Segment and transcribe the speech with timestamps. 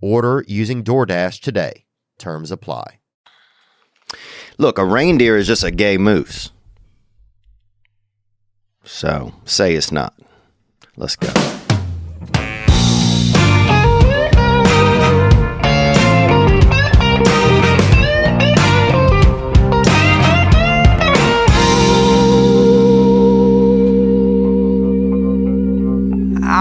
[0.00, 1.86] Order using DoorDash today.
[2.18, 3.00] Terms apply.
[4.58, 6.50] Look, a reindeer is just a gay moose.
[8.84, 10.14] So say it's not.
[10.96, 11.65] Let's go.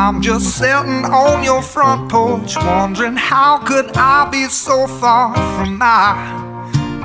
[0.06, 5.80] I'm just sitting on your front porch, wondering how could I be so far from
[5.80, 6.14] my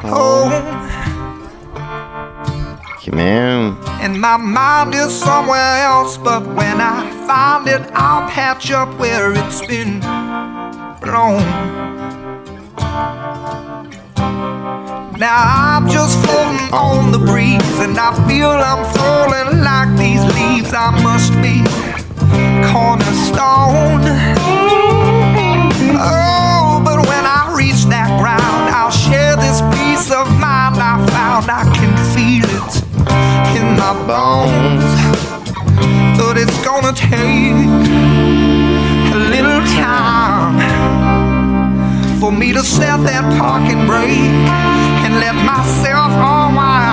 [0.02, 0.52] home?
[3.10, 8.90] Man, And my mind is somewhere else, but when I find it, I'll patch up
[9.00, 10.00] where it's been
[11.00, 11.40] blown.
[15.18, 15.42] Now
[15.72, 20.74] I'm just floating on the breeze, and I feel I'm falling like these leaves.
[20.74, 21.64] I must be
[22.72, 24.04] cornerstone.
[26.02, 29.60] Oh, but when I reach that ground, I'll share this
[30.10, 31.48] of.
[31.48, 32.74] I can feel it
[33.56, 34.84] in my bones,
[36.19, 37.54] but it's gonna take
[39.12, 40.58] a little time
[42.20, 44.36] for me to set that parking brake
[45.04, 46.89] and let myself unwind.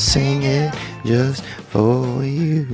[0.00, 0.74] Sing it
[1.04, 2.66] just for you.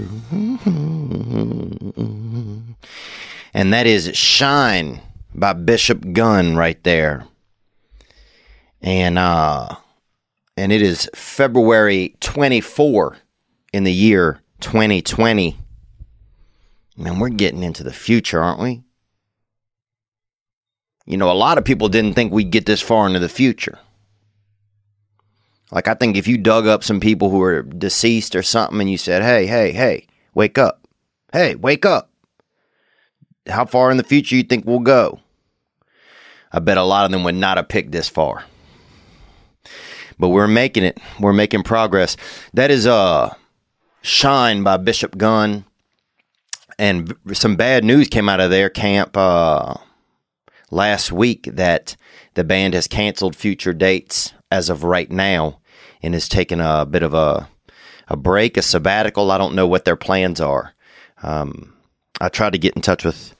[3.53, 5.00] And that is Shine
[5.34, 7.26] by Bishop Gunn right there.
[8.81, 9.76] And uh
[10.56, 13.16] and it is February 24
[13.72, 15.59] in the year 2020.
[16.97, 18.82] Man, we're getting into the future, aren't we?
[21.04, 23.78] You know, a lot of people didn't think we'd get this far into the future.
[25.76, 28.91] Like, I think if you dug up some people who are deceased or something and
[28.91, 30.88] you said, hey, hey, hey, wake up.
[31.34, 32.10] Hey, wake up.
[33.47, 35.20] How far in the future you think we'll go?
[36.50, 38.47] I bet a lot of them would not have picked this far.
[40.19, 40.98] But we're making it.
[41.20, 42.16] We're making progress.
[42.54, 43.34] That is uh
[44.00, 45.66] Shine by Bishop Gunn.
[46.78, 49.75] And some bad news came out of their camp uh
[50.70, 51.97] last week that
[52.32, 55.59] the band has canceled future dates as of right now
[56.06, 57.49] and is taking a bit of a
[58.09, 59.31] a break, a sabbatical.
[59.31, 60.75] I don't know what their plans are.
[61.22, 61.75] Um,
[62.21, 63.34] I tried to get in touch with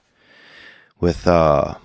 [0.99, 1.75] with uh,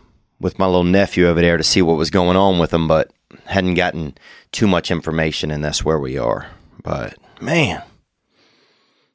[0.41, 3.13] with my little nephew over there to see what was going on with them, but
[3.47, 4.17] hadn't gotten
[4.51, 6.49] too much information, and that's where we are.
[6.83, 7.83] But man,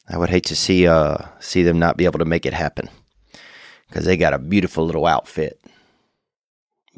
[0.09, 2.89] I would hate to see uh, see them not be able to make it happen
[3.89, 5.59] because they got a beautiful little outfit,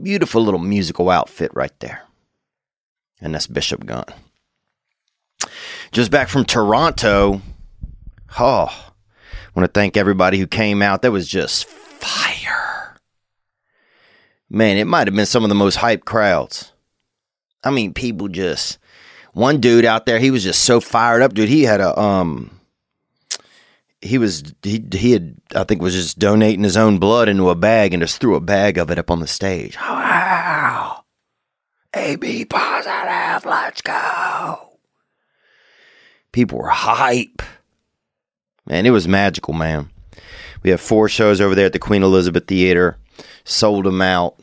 [0.01, 2.03] beautiful little musical outfit right there,
[3.19, 4.05] and that's Bishop Gunn.
[5.91, 7.41] Just back from Toronto.
[8.39, 8.89] Oh,
[9.55, 11.01] want to thank everybody who came out.
[11.01, 12.95] That was just fire.
[14.49, 16.71] Man, it might have been some of the most hyped crowds.
[17.63, 18.77] I mean, people just
[19.33, 21.49] one dude out there, he was just so fired up, dude.
[21.49, 22.59] He had a um
[24.01, 27.55] he was he he had I think was just donating his own blood into a
[27.55, 29.75] bag and just threw a bag of it up on the stage.
[29.75, 31.03] Wow.
[31.93, 34.68] AB positive, let's go.
[36.39, 37.41] People were hype.
[38.65, 39.89] Man, it was magical, man.
[40.63, 42.95] We have four shows over there at the Queen Elizabeth Theater.
[43.43, 44.39] Sold them out.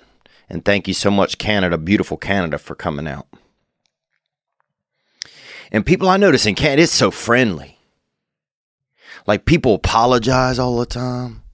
[0.50, 3.26] And thank you so much, Canada, beautiful Canada, for coming out.
[5.72, 7.78] And people I notice in Canada, it's so friendly.
[9.26, 11.44] Like people apologize all the time.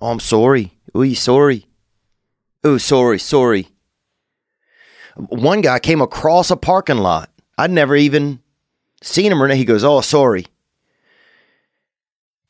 [0.00, 0.72] Oh, I'm sorry.
[0.96, 1.66] Ooh, sorry.
[2.64, 3.68] Oh, sorry, sorry.
[5.14, 7.30] One guy came across a parking lot.
[7.56, 8.40] I'd never even
[9.02, 9.56] seen him or not.
[9.56, 10.46] He goes, "Oh, sorry."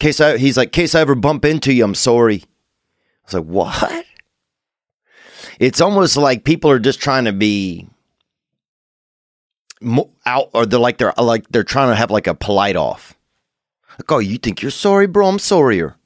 [0.01, 3.45] Case I, he's like, "Case I ever bump into you, I'm sorry." I was like,
[3.45, 4.05] "What?"
[5.59, 7.89] It's almost like people are just trying to be
[10.27, 13.15] out, or they're like they're like they're trying to have like a polite off.
[13.99, 15.27] Like, oh, you think you're sorry, bro?
[15.27, 15.97] I'm sorrier,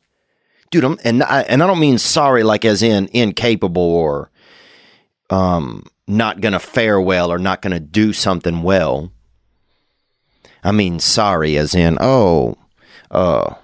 [0.70, 0.84] dude.
[0.84, 4.30] I'm and I and I don't mean sorry like as in incapable or
[5.30, 9.12] um not gonna fare well or not gonna do something well.
[10.62, 12.56] I mean sorry as in oh,
[13.10, 13.54] uh,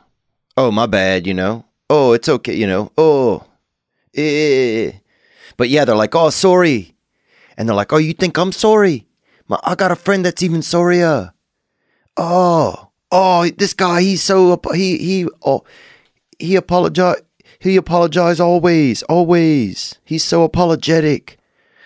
[0.57, 1.65] oh my bad, you know.
[1.91, 2.93] Oh, it's okay, you know.
[2.99, 3.45] Oh,
[4.15, 4.93] eh.
[5.57, 6.95] But yeah, they're like, oh, sorry,
[7.57, 9.07] and they're like, oh, you think I'm sorry?
[9.49, 11.33] My, I got a friend that's even sorrier.
[12.17, 15.65] Oh, oh, this guy, he's so he he oh
[16.39, 17.23] he apologize
[17.59, 19.99] he apologize always, always.
[20.05, 21.39] He's so apologetic.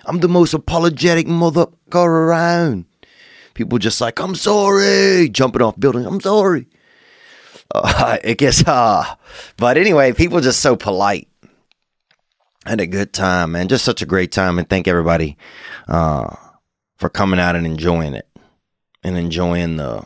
[0.04, 2.84] I'm the most apologetic mother around.
[3.54, 6.06] People just like, I'm sorry, jumping off buildings.
[6.06, 6.66] I'm sorry.
[7.74, 9.04] Uh, I guess, uh,
[9.56, 11.28] but anyway, people just so polite.
[12.64, 13.66] Had a good time, man.
[13.68, 15.36] Just such a great time, and thank everybody
[15.88, 16.36] uh,
[16.96, 18.28] for coming out and enjoying it,
[19.02, 20.04] and enjoying the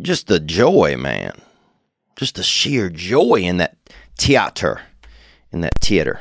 [0.00, 1.32] just the joy, man.
[2.14, 3.76] Just the sheer joy in that
[4.16, 4.82] theater,
[5.50, 6.20] in that theater.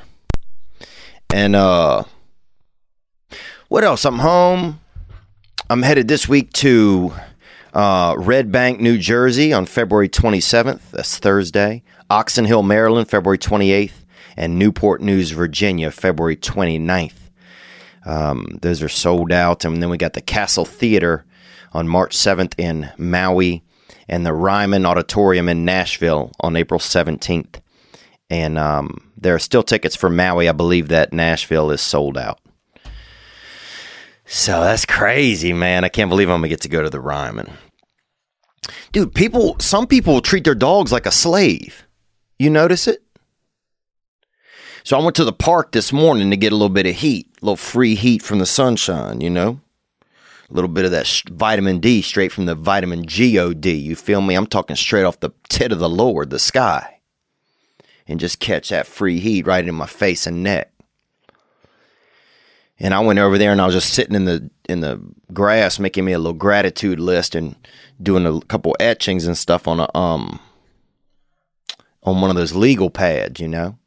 [1.30, 2.04] And uh
[3.68, 4.04] what else?
[4.06, 4.80] I'm home.
[5.72, 7.14] I'm headed this week to
[7.76, 10.90] uh, Red Bank, New Jersey on February 27th.
[10.90, 11.84] That's Thursday.
[12.10, 13.92] Oxon Hill, Maryland, February 28th.
[14.36, 17.14] And Newport News, Virginia, February 29th.
[18.04, 19.64] Um, those are sold out.
[19.64, 21.24] And then we got the Castle Theater
[21.72, 23.62] on March 7th in Maui
[24.08, 27.62] and the Ryman Auditorium in Nashville on April 17th.
[28.32, 30.50] And um, there are still tickets for Maui.
[30.50, 32.40] I believe that Nashville is sold out.
[34.32, 35.84] So that's crazy, man.
[35.84, 37.52] I can't believe I'm gonna get to go to the Ryman.
[38.92, 41.88] Dude, people some people treat their dogs like a slave.
[42.38, 43.02] You notice it?
[44.84, 47.28] So I went to the park this morning to get a little bit of heat,
[47.42, 49.62] a little free heat from the sunshine, you know?
[50.48, 53.66] A little bit of that vitamin D straight from the vitamin God.
[53.66, 54.36] You feel me?
[54.36, 57.00] I'm talking straight off the tit of the Lord, the sky.
[58.08, 60.72] And just catch that free heat right in my face and neck.
[62.80, 65.02] And I went over there and I was just sitting in the in the
[65.34, 67.56] grass making me a little gratitude list and
[68.02, 70.40] doing a couple etchings and stuff on a um
[72.04, 73.78] on one of those legal pads, you know.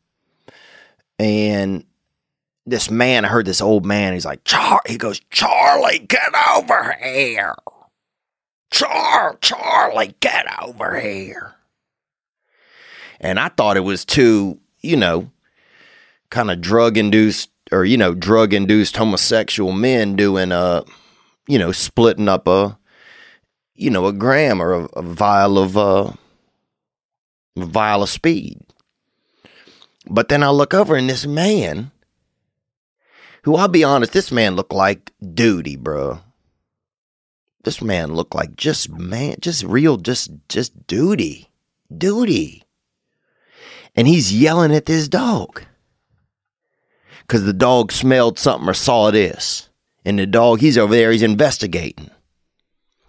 [1.19, 1.85] And
[2.67, 6.97] this man, I heard this old man, he's like, Char he goes, Charlie, get over
[7.03, 7.55] here.
[8.71, 11.55] Char Charlie, get over here.
[13.21, 15.31] And I thought it was too, you know,
[16.29, 20.83] kind of drug induced or you know drug induced homosexual men doing uh
[21.49, 22.79] you know splitting up a
[23.75, 26.11] you know a gram or a, a vial of uh
[27.57, 28.59] a vial of speed.
[30.07, 31.93] But then i look over and this man
[33.45, 36.21] who i'll be honest this man looked like duty bro
[37.65, 41.49] this man looked like just man just real just just duty
[41.99, 42.63] duty.
[43.95, 45.65] And he's yelling at this dog
[47.23, 49.69] because the dog smelled something or saw this.
[50.05, 52.11] And the dog, he's over there, he's investigating.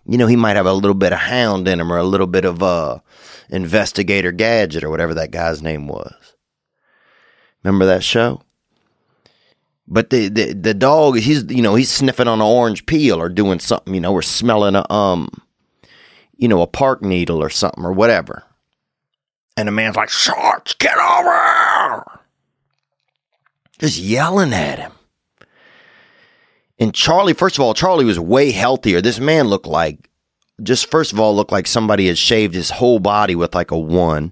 [0.06, 2.28] You know, he might have a little bit of hound in him or a little
[2.28, 3.00] bit of uh,
[3.50, 6.14] investigator gadget or whatever that guy's name was.
[7.64, 8.42] Remember that show?
[9.88, 13.28] But the, the the dog, he's you know he's sniffing on an orange peel or
[13.28, 15.30] doing something, you know, or smelling a um,
[16.38, 18.44] you know, a park needle or something or whatever.
[19.56, 22.20] And the man's like, "Shorts, get over here!"
[23.84, 24.94] Just yelling at him.
[26.80, 29.02] And Charlie, first of all, Charlie was way healthier.
[29.02, 30.10] This man looked like,
[30.62, 33.78] just first of all, looked like somebody had shaved his whole body with like a
[33.78, 34.32] one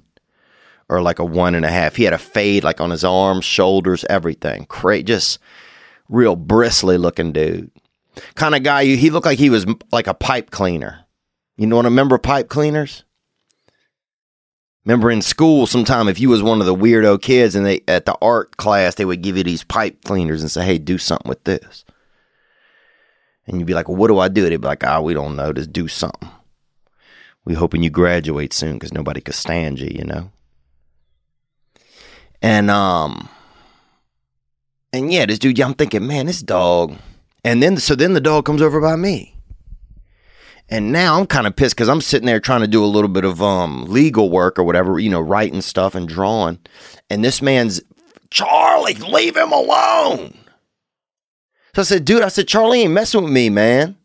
[0.88, 1.98] or like a one and a half.
[1.98, 4.66] He had a fade like on his arms, shoulders, everything.
[4.68, 5.38] Cra- just
[6.08, 7.72] real bristly looking dude.
[8.36, 11.06] Kind of guy, he looked like he was like a pipe cleaner.
[11.58, 13.04] You know remember pipe cleaners?
[14.86, 18.06] Remember in school, sometime if you was one of the weirdo kids and they at
[18.06, 21.30] the art class, they would give you these pipe cleaners and say, "Hey, do something
[21.30, 21.86] with this."
[23.46, 25.14] And you'd be like, well, "What do I do?" They'd be like, "Ah, oh, we
[25.14, 25.54] don't know.
[25.54, 26.30] Just do something."
[27.46, 30.32] We hoping you graduate soon because nobody could stand you, you know.
[32.42, 33.30] And um,
[34.94, 36.96] and yeah, this dude, I'm thinking, man, this dog.
[37.44, 39.36] And then so then the dog comes over by me,
[40.72, 43.10] And now I'm kind of pissed because I'm sitting there trying to do a little
[43.10, 46.60] bit of um, legal work or whatever, you know, writing stuff and drawing.
[47.10, 47.82] And this man's,
[48.30, 50.38] Charlie, leave him alone.
[51.76, 53.98] So I said, dude, I said, Charlie ain't messing with me, man.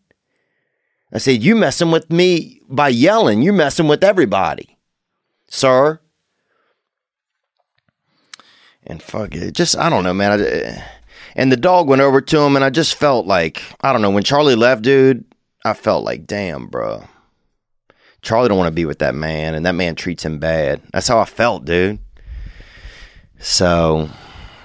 [1.12, 3.42] I said, you messing with me by yelling.
[3.42, 4.76] You're messing with everybody,
[5.48, 6.00] sir.
[8.84, 9.52] And fuck it.
[9.52, 10.40] Just, I don't know, man.
[10.40, 10.84] I,
[11.36, 14.10] and the dog went over to him, and I just felt like, I don't know,
[14.10, 15.24] when Charlie left, dude,
[15.66, 17.04] I felt like, damn, bro.
[18.22, 20.80] Charlie don't want to be with that man, and that man treats him bad.
[20.92, 21.98] That's how I felt, dude.
[23.38, 24.08] So,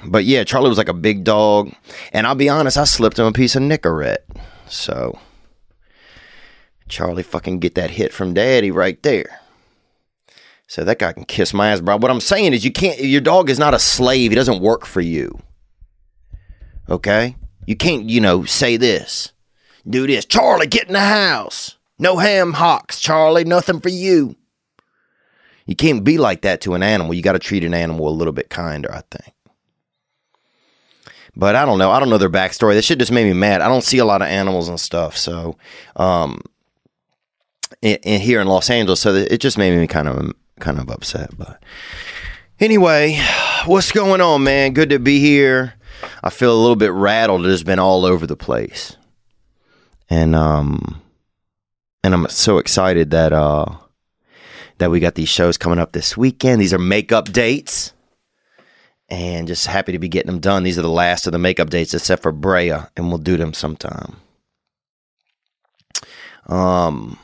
[0.05, 1.71] but yeah, Charlie was like a big dog,
[2.13, 4.25] and I'll be honest, I slipped him a piece of Nicorette.
[4.67, 5.19] So,
[6.87, 9.39] Charlie fucking get that hit from Daddy right there.
[10.67, 11.97] So that guy can kiss my ass, bro.
[11.97, 12.99] What I'm saying is, you can't.
[12.99, 14.31] Your dog is not a slave.
[14.31, 15.39] He doesn't work for you.
[16.89, 19.33] Okay, you can't, you know, say this,
[19.87, 20.25] do this.
[20.25, 21.77] Charlie, get in the house.
[21.99, 23.43] No ham hocks, Charlie.
[23.43, 24.35] Nothing for you.
[25.65, 27.13] You can't be like that to an animal.
[27.13, 29.33] You got to treat an animal a little bit kinder, I think.
[31.35, 31.91] But I don't know.
[31.91, 32.73] I don't know their backstory.
[32.73, 33.61] This shit just made me mad.
[33.61, 35.15] I don't see a lot of animals and stuff.
[35.15, 35.57] So,
[35.95, 36.41] um,
[37.81, 40.89] in, in here in Los Angeles, so it just made me kind of kind of
[40.89, 41.37] upset.
[41.37, 41.63] But
[42.59, 43.19] anyway,
[43.65, 44.73] what's going on, man?
[44.73, 45.75] Good to be here.
[46.23, 47.45] I feel a little bit rattled.
[47.45, 48.97] It's been all over the place,
[50.11, 51.01] and um,
[52.03, 53.65] and I'm so excited that uh
[54.77, 56.61] that we got these shows coming up this weekend.
[56.61, 57.93] These are makeup dates
[59.09, 60.63] and just happy to be getting them done.
[60.63, 63.53] These are the last of the makeup dates, except for Brea, and we'll do them
[63.53, 64.17] sometime.
[66.47, 67.19] Um,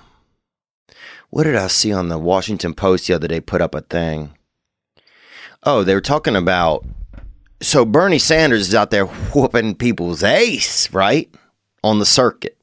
[1.29, 3.41] what did I see on the Washington Post the other day?
[3.41, 4.33] Put up a thing.
[5.63, 6.85] Oh, they were talking about.
[7.59, 11.33] So Bernie Sanders is out there whooping people's ace, right,
[11.83, 12.56] on the circuit,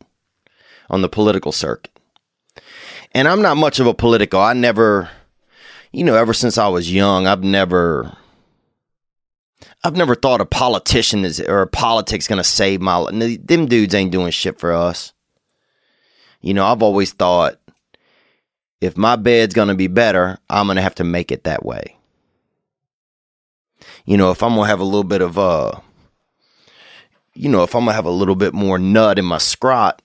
[0.94, 1.90] on the political circuit.
[3.12, 4.40] And I'm not much of a political.
[4.40, 5.10] I never,
[5.92, 8.16] you know, ever since I was young, I've never
[9.82, 13.40] I've never thought a politician is or politics gonna save my life.
[13.44, 15.12] Them dudes ain't doing shit for us.
[16.40, 17.58] You know, I've always thought
[18.80, 21.96] if my bed's gonna be better, I'm gonna have to make it that way.
[24.04, 25.72] You know, if I'm gonna have a little bit of uh
[27.34, 30.00] you know, if I'm gonna have a little bit more nut in my scrot,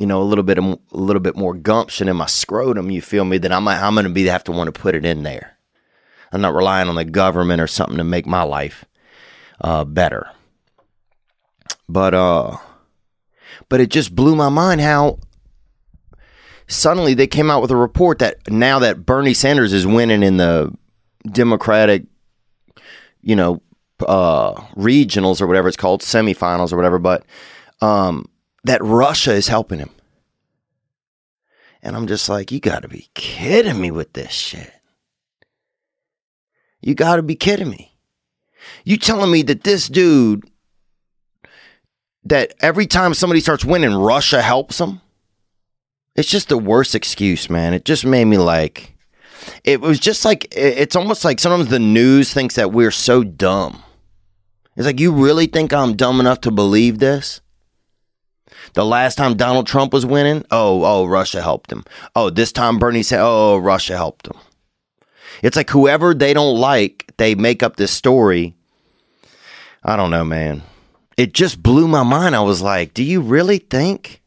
[0.00, 3.02] you know, a little bit of, a little bit more gumption in my scrotum, you
[3.02, 5.58] feel me, then I'm I'm gonna be have to want to put it in there.
[6.32, 8.86] I'm not relying on the government or something to make my life
[9.60, 10.30] uh, better.
[11.86, 12.56] But uh,
[13.68, 15.18] but it just blew my mind how
[16.66, 20.38] suddenly they came out with a report that now that Bernie Sanders is winning in
[20.38, 20.74] the
[21.30, 22.04] Democratic,
[23.20, 23.60] you know,
[24.08, 27.26] uh, regionals or whatever it's called, semifinals or whatever, but
[27.82, 28.24] um,
[28.64, 29.90] that Russia is helping him.
[31.82, 34.72] And I'm just like, you got to be kidding me with this shit.
[36.82, 37.96] You got to be kidding me.
[38.84, 40.44] You telling me that this dude,
[42.24, 45.00] that every time somebody starts winning, Russia helps them?
[46.16, 47.72] It's just the worst excuse, man.
[47.72, 48.94] It just made me like,
[49.64, 53.82] it was just like, it's almost like sometimes the news thinks that we're so dumb.
[54.76, 57.40] It's like, you really think I'm dumb enough to believe this?
[58.74, 61.84] The last time Donald Trump was winning, oh, oh, Russia helped him.
[62.14, 64.36] Oh, this time Bernie said, oh, oh, Russia helped him.
[65.42, 68.54] It's like whoever they don't like, they make up this story.
[69.82, 70.62] I don't know, man.
[71.16, 72.36] It just blew my mind.
[72.36, 74.22] I was like, do you really think?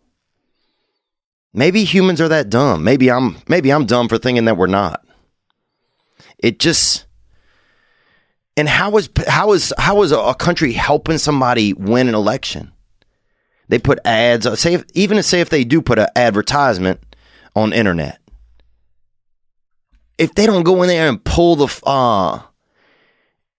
[1.53, 2.83] Maybe humans are that dumb.
[2.83, 5.05] Maybe I'm maybe I'm dumb for thinking that we're not.
[6.39, 7.05] It just
[8.57, 12.73] and how was how is how is a country helping somebody win an election?
[13.74, 14.48] They put ads.
[14.60, 17.00] Say if, even say if they do put an advertisement
[17.56, 18.20] on internet,
[20.20, 22.39] if they don't go in there and pull the uh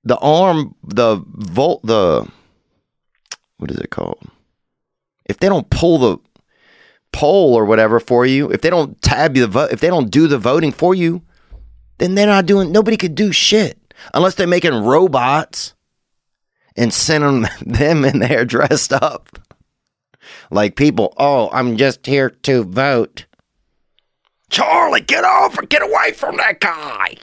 [0.04, 2.30] the arm the volt the
[3.56, 4.22] what is it called
[5.24, 6.18] if they don't pull the
[7.10, 10.12] poll or whatever for you if they don't tab you the vote if they don't
[10.12, 11.22] do the voting for you
[11.98, 15.74] then they're not doing nobody could do shit unless they're making robots
[16.76, 19.40] and sending them in there dressed up
[20.54, 23.26] like people oh i'm just here to vote
[24.54, 27.16] Charlie, get off and get away from that guy.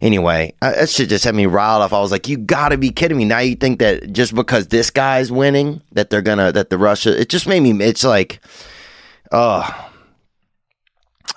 [0.00, 1.92] Anyway, uh, that shit just had me riled off.
[1.92, 3.26] I was like, you gotta be kidding me.
[3.26, 7.20] Now you think that just because this guy's winning, that they're gonna, that the Russia,
[7.20, 8.40] it just made me, it's like,
[9.30, 9.90] oh,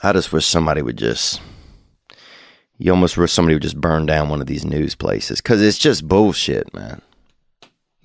[0.01, 1.41] I just wish somebody would just,
[2.77, 5.77] you almost wish somebody would just burn down one of these news places because it's
[5.77, 7.01] just bullshit, man.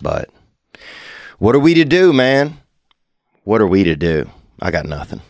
[0.02, 0.30] But
[1.40, 2.58] what are we to do, man?
[3.44, 4.30] What are we to do?
[4.60, 5.22] I got nothing.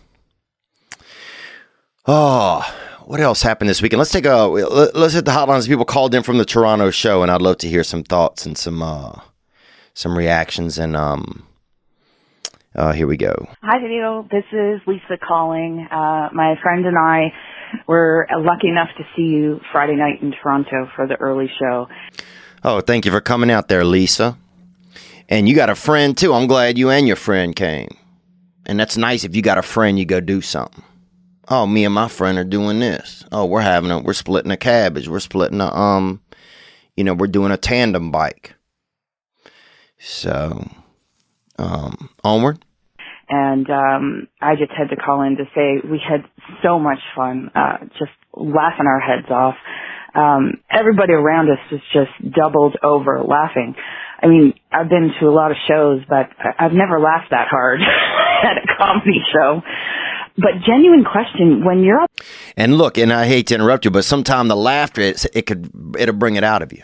[2.04, 2.62] Oh,
[3.04, 3.98] what else happened this weekend?
[3.98, 5.68] Let's take a let's hit the hotlines.
[5.68, 8.58] People called in from the Toronto show, and I'd love to hear some thoughts and
[8.58, 9.20] some uh,
[9.94, 10.78] some reactions.
[10.78, 11.46] And um,
[12.74, 13.48] uh, here we go.
[13.62, 14.26] Hi, Video.
[14.32, 15.86] This is Lisa calling.
[15.90, 17.32] Uh, my friend and I
[17.86, 21.86] were lucky enough to see you Friday night in Toronto for the early show.
[22.64, 24.36] Oh, thank you for coming out there, Lisa.
[25.30, 26.34] And you got a friend too.
[26.34, 27.96] I'm glad you and your friend came.
[28.66, 30.84] And that's nice if you got a friend, you go do something.
[31.48, 33.24] Oh, me and my friend are doing this.
[33.32, 35.08] Oh, we're having a, we're splitting a cabbage.
[35.08, 36.20] We're splitting a, um,
[36.96, 38.54] you know, we're doing a tandem bike.
[39.98, 40.68] So,
[41.58, 42.64] um, onward.
[43.28, 46.24] And um, I just had to call in to say we had
[46.62, 49.54] so much fun, uh, just laughing our heads off.
[50.14, 53.76] Um, everybody around us was just doubled over laughing.
[54.22, 57.80] I mean, I've been to a lot of shows, but I've never laughed that hard
[58.42, 59.62] at a comedy show.
[60.36, 62.10] But genuine question, when you're up.
[62.56, 66.14] And look, and I hate to interrupt you, but sometimes the laughter, it could, it'll
[66.14, 66.82] bring it out of you.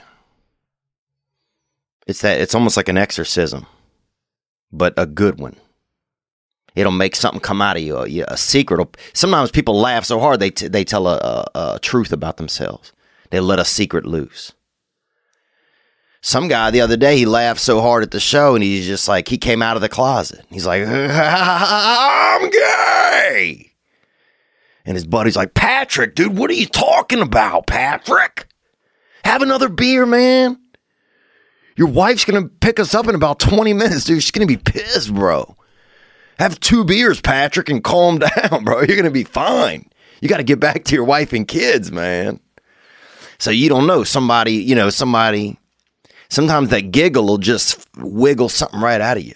[2.06, 3.66] It's that, it's almost like an exorcism,
[4.72, 5.56] but a good one.
[6.74, 8.96] It'll make something come out of you, a, a secret.
[9.14, 12.92] Sometimes people laugh so hard they, t- they tell a, a, a truth about themselves.
[13.30, 14.52] They let a secret loose.
[16.26, 19.06] Some guy the other day, he laughed so hard at the show and he's just
[19.06, 20.44] like, he came out of the closet.
[20.50, 23.70] He's like, I'm gay.
[24.84, 28.48] And his buddy's like, Patrick, dude, what are you talking about, Patrick?
[29.24, 30.58] Have another beer, man.
[31.76, 34.20] Your wife's to pick us up in about 20 minutes, dude.
[34.20, 35.54] She's to be pissed, bro.
[36.40, 38.18] Have two beers, Patrick, and calm
[38.50, 38.78] down, bro.
[38.78, 39.88] You're to be fine.
[40.20, 42.40] You got to get back to your wife and kids, man.
[43.38, 45.60] So you don't know somebody, you know, somebody
[46.28, 49.34] Sometimes that giggle will just wiggle something right out of you.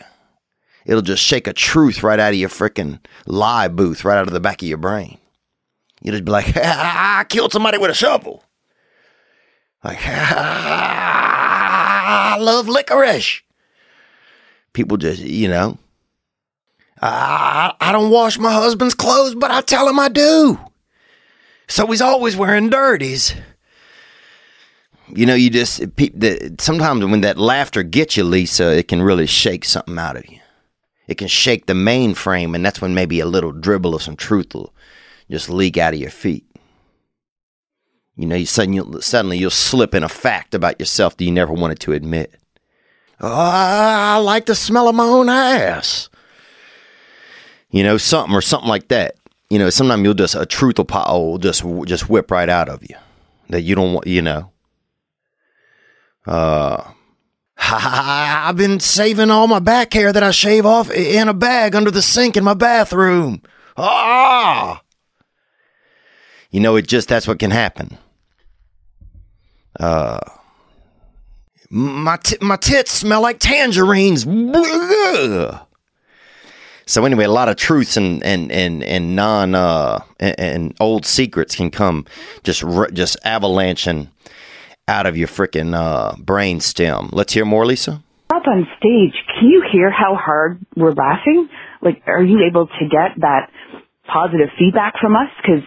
[0.84, 4.32] It'll just shake a truth right out of your freaking lie booth, right out of
[4.32, 5.18] the back of your brain.
[6.02, 8.42] You'll just be like, I killed somebody with a shovel.
[9.84, 13.42] Like, I love licorice.
[14.72, 15.78] People just, you know,
[17.00, 20.58] I, I don't wash my husband's clothes, but I tell him I do.
[21.68, 23.34] So he's always wearing dirties.
[25.14, 25.82] You know, you just
[26.60, 30.38] sometimes when that laughter gets you, Lisa, it can really shake something out of you.
[31.08, 34.54] It can shake the mainframe, and that's when maybe a little dribble of some truth
[34.54, 34.72] will
[35.28, 36.46] just leak out of your feet.
[38.16, 41.32] You know, you suddenly, you'll, suddenly you'll slip in a fact about yourself that you
[41.32, 42.34] never wanted to admit.
[43.20, 46.08] Oh, I like the smell of my own ass.
[47.70, 49.16] You know, something or something like that.
[49.48, 52.82] You know, sometimes you'll just a truth will, will just just whip right out of
[52.82, 52.96] you
[53.48, 54.06] that you don't want.
[54.06, 54.52] You know,
[56.26, 56.82] uh,
[57.56, 61.90] I've been saving all my back hair that I shave off in a bag under
[61.90, 63.42] the sink in my bathroom.
[63.76, 64.82] Ah!
[66.50, 67.98] You know, it just, that's what can happen.
[69.78, 70.18] Uh,
[71.68, 74.24] my, t- my tits smell like tangerines.
[76.86, 81.06] So anyway, a lot of truths and and and and non uh and, and old
[81.06, 82.04] secrets can come
[82.42, 84.10] just just avalanching
[84.90, 87.10] out of your freaking uh, brain stem.
[87.12, 88.02] Let's hear more, Lisa.
[88.28, 91.48] Up on stage, can you hear how hard we're laughing?
[91.80, 93.50] Like, are you able to get that
[94.06, 95.30] positive feedback from us?
[95.40, 95.62] Because,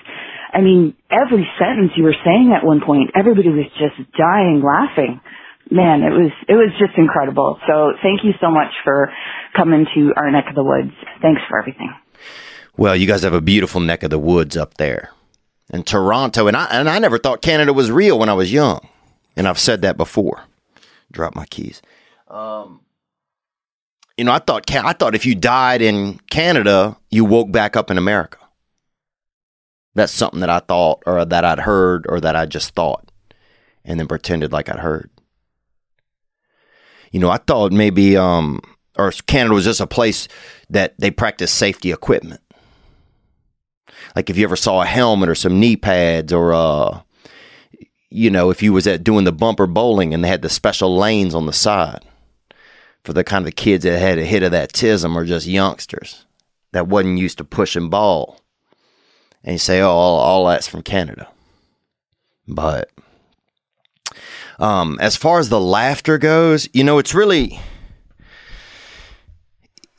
[0.53, 5.19] I mean, every sentence you were saying at one point, everybody was just dying laughing.
[5.71, 7.57] Man, it was it was just incredible.
[7.67, 9.09] So thank you so much for
[9.55, 10.91] coming to our neck of the woods.
[11.21, 11.91] Thanks for everything.
[12.75, 15.11] Well, you guys have a beautiful neck of the woods up there
[15.73, 18.87] in Toronto, and I and I never thought Canada was real when I was young
[19.35, 20.43] and I've said that before.
[21.11, 21.81] Drop my keys.
[22.27, 22.81] Um,
[24.17, 27.89] you know, I thought I thought if you died in Canada, you woke back up
[27.89, 28.37] in America.
[29.95, 33.11] That's something that I thought, or that I'd heard, or that I just thought,
[33.85, 35.09] and then pretended like I'd heard.
[37.11, 38.59] You know, I thought maybe, um,
[38.97, 40.27] or Canada was just a place
[40.71, 42.41] that they practice safety equipment.
[44.15, 47.01] Like if you ever saw a helmet or some knee pads or uh,
[48.13, 50.95] you know, if you was at doing the bumper bowling and they had the special
[50.95, 52.05] lanes on the side
[53.03, 56.25] for the kind of kids that had a hit of that tism or just youngsters
[56.73, 58.39] that wasn't used to pushing ball.
[59.43, 61.27] And you say, oh, all, all that's from Canada.
[62.47, 62.91] But
[64.59, 67.59] um, as far as the laughter goes, you know, it's really,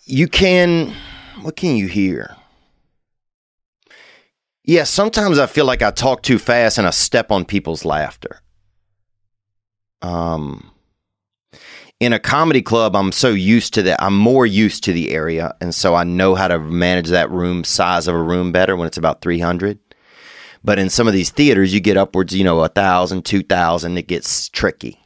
[0.04, 0.94] you can,
[1.42, 2.36] what can you hear?
[4.64, 8.40] Yeah, sometimes I feel like I talk too fast and I step on people's laughter.
[10.00, 10.70] Um,
[12.00, 14.02] in a comedy club, I'm so used to that.
[14.02, 15.54] I'm more used to the area.
[15.60, 18.86] And so I know how to manage that room size of a room better when
[18.86, 19.78] it's about 300.
[20.64, 23.98] But in some of these theaters, you get upwards, you know, a thousand, two thousand.
[23.98, 24.98] It gets tricky.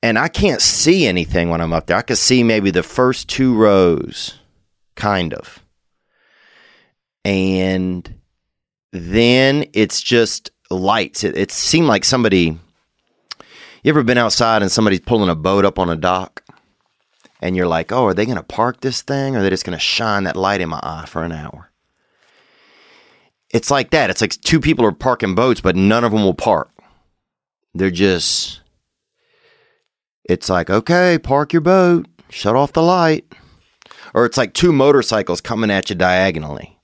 [0.00, 1.96] And I can't see anything when I'm up there.
[1.96, 4.38] I can see maybe the first two rows,
[4.94, 5.64] kind of.
[7.24, 8.20] And
[8.92, 11.24] then it's just lights.
[11.24, 12.58] It, it seemed like somebody
[13.82, 16.42] you ever been outside and somebody's pulling a boat up on a dock?
[17.40, 19.64] And you're like, oh, are they going to park this thing or are they just
[19.64, 21.70] going to shine that light in my eye for an hour?
[23.50, 24.10] It's like that.
[24.10, 26.70] It's like two people are parking boats, but none of them will park.
[27.74, 28.60] They're just,
[30.24, 33.32] it's like, okay, park your boat, shut off the light.
[34.14, 36.77] Or it's like two motorcycles coming at you diagonally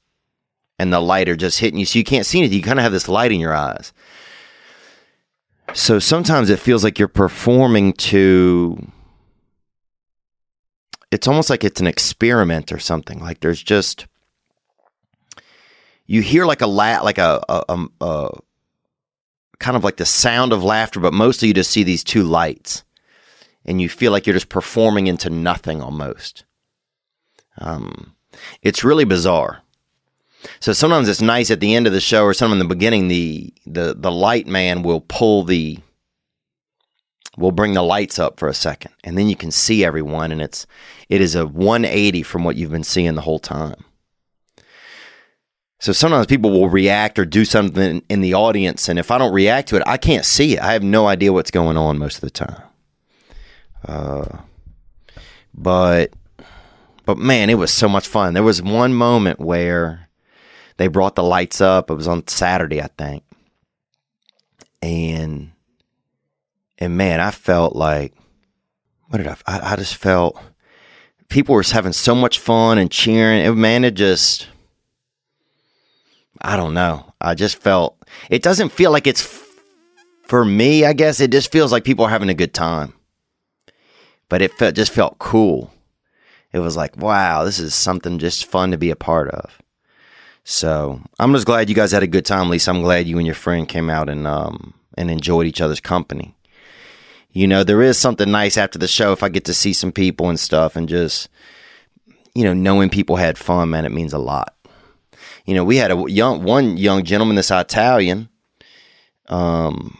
[0.78, 1.86] and the light are just hitting you.
[1.86, 2.56] So you can't see anything.
[2.56, 3.92] You kind of have this light in your eyes.
[5.72, 8.90] So sometimes it feels like you're performing to
[11.10, 13.20] it's almost like it's an experiment or something.
[13.20, 14.06] Like there's just
[16.06, 18.30] you hear like a la- like a, a, a, a
[19.58, 22.84] kind of like the sound of laughter, but mostly you just see these two lights,
[23.64, 26.44] and you feel like you're just performing into nothing almost.
[27.58, 28.14] Um,
[28.62, 29.62] it's really bizarre.
[30.60, 33.08] So sometimes it's nice at the end of the show or sometimes in the beginning,
[33.08, 35.78] the, the, the light man will pull the,
[37.36, 40.42] will bring the lights up for a second and then you can see everyone and
[40.42, 40.66] it's,
[41.08, 43.84] it is a 180 from what you've been seeing the whole time.
[45.84, 49.34] So sometimes people will react or do something in the audience, and if I don't
[49.34, 50.60] react to it, I can't see it.
[50.60, 52.62] I have no idea what's going on most of the time.
[53.86, 54.38] Uh,
[55.52, 56.14] but
[57.04, 58.32] but man, it was so much fun.
[58.32, 60.03] There was one moment where
[60.76, 61.90] they brought the lights up.
[61.90, 63.24] It was on Saturday, I think.
[64.82, 65.52] And
[66.78, 68.12] and man, I felt like
[69.08, 70.40] what did I I, I just felt
[71.28, 73.44] people were having so much fun and cheering.
[73.44, 74.48] It, man, it just
[76.40, 77.12] I don't know.
[77.20, 77.96] I just felt
[78.28, 79.44] it doesn't feel like it's f-
[80.26, 82.94] for me, I guess it just feels like people are having a good time.
[84.28, 85.72] But it felt just felt cool.
[86.52, 89.60] It was like, wow, this is something just fun to be a part of.
[90.44, 92.70] So I'm just glad you guys had a good time, Lisa.
[92.70, 96.36] I'm glad you and your friend came out and um and enjoyed each other's company.
[97.32, 99.90] You know, there is something nice after the show if I get to see some
[99.90, 101.28] people and stuff and just
[102.34, 104.54] you know, knowing people had fun, man, it means a lot.
[105.46, 108.28] You know, we had a young one young gentleman this Italian
[109.28, 109.96] um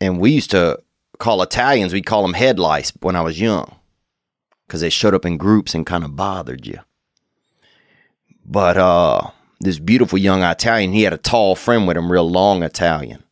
[0.00, 0.80] and we used to
[1.18, 3.74] call Italians, we'd call them head lice when I was young
[4.66, 6.78] because they showed up in groups and kind of bothered you.
[8.50, 12.64] But uh, this beautiful young Italian, he had a tall friend with him, real long
[12.64, 13.22] Italian,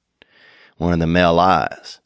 [0.77, 1.99] one of the male eyes.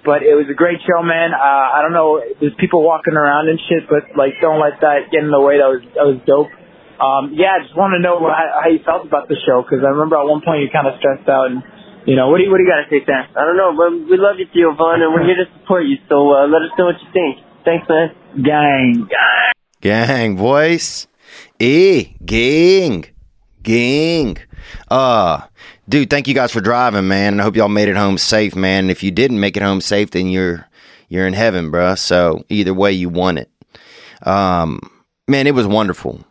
[0.00, 1.32] But it was a great show, man.
[1.32, 5.08] Uh, I don't know, there's people walking around and shit, but like, don't let that
[5.08, 5.60] get in the way.
[5.60, 6.52] That was that was dope.
[7.00, 9.84] Um, yeah, I just want to know how, how you felt about the show because
[9.84, 11.60] I remember at one point you kind of stressed out and
[12.06, 13.24] you know, what do you what do you got to say, Sam?
[13.34, 15.96] I don't know, but we love you, Theo Von, and we're here to support you.
[16.08, 17.38] So uh, let us know what you think.
[17.64, 18.14] Thanks, man.
[18.42, 21.06] Gang, gang, gang, voice,
[21.58, 23.06] e, gang,
[23.62, 24.36] gang.
[24.90, 25.42] Uh,
[25.88, 27.34] dude, thank you guys for driving, man.
[27.34, 28.84] And I hope y'all made it home safe, man.
[28.84, 30.68] And if you didn't make it home safe, then you're
[31.08, 31.98] you're in heaven, bruh.
[31.98, 33.50] So either way, you won it.
[34.22, 34.78] Um,
[35.26, 36.22] man, it was wonderful.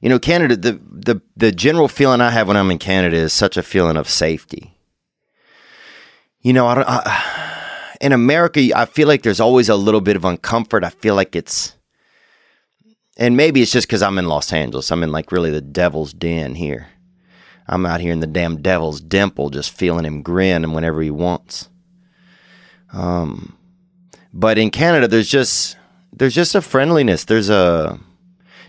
[0.00, 0.56] You know, Canada.
[0.56, 3.98] The the the general feeling I have when I'm in Canada is such a feeling
[3.98, 4.73] of safety
[6.44, 6.88] you know, I don't.
[6.88, 10.84] I, in America, I feel like there's always a little bit of uncomfort.
[10.84, 11.74] I feel like it's
[13.16, 14.90] and maybe it's just because I'm in Los Angeles.
[14.90, 16.88] I'm in like really the devil's den here.
[17.66, 21.10] I'm out here in the damn devil's dimple, just feeling him grin and whenever he
[21.10, 21.68] wants.
[22.92, 23.56] Um,
[24.32, 25.76] but in Canada, there's just
[26.12, 27.24] there's just a friendliness.
[27.24, 27.98] There's a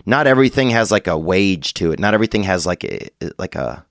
[0.06, 1.98] not everything has like a wage to it.
[1.98, 3.08] Not everything has like a
[3.38, 3.84] like a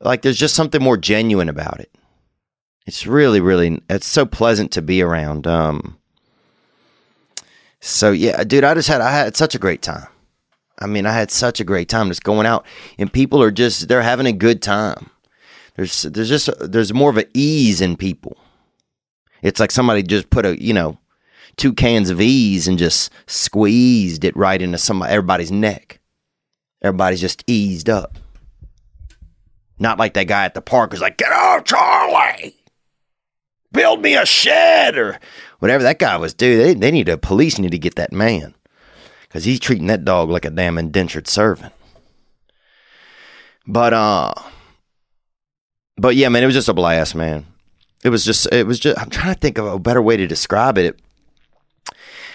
[0.00, 1.94] like there's just something more genuine about it.
[2.86, 5.46] It's really really it's so pleasant to be around.
[5.46, 5.98] Um,
[7.80, 10.06] so yeah, dude, I just had I had such a great time.
[10.78, 12.64] I mean, I had such a great time just going out,
[12.98, 15.10] and people are just they're having a good time.
[15.76, 18.36] There's there's just there's more of an ease in people.
[19.42, 20.98] It's like somebody just put a you know
[21.56, 26.00] two cans of ease and just squeezed it right into somebody everybody's neck.
[26.82, 28.18] Everybody's just eased up.
[29.78, 32.54] Not like that guy at the park who's like, "Get out, Charlie!
[33.72, 35.18] Build me a shed or
[35.58, 36.58] whatever." That guy was, doing.
[36.58, 38.54] They, they need a police need to get that man
[39.22, 41.72] because he's treating that dog like a damn indentured servant.
[43.66, 44.32] But uh,
[45.96, 47.46] but yeah, man, it was just a blast, man.
[48.04, 48.98] It was just, it was just.
[49.00, 50.98] I'm trying to think of a better way to describe it.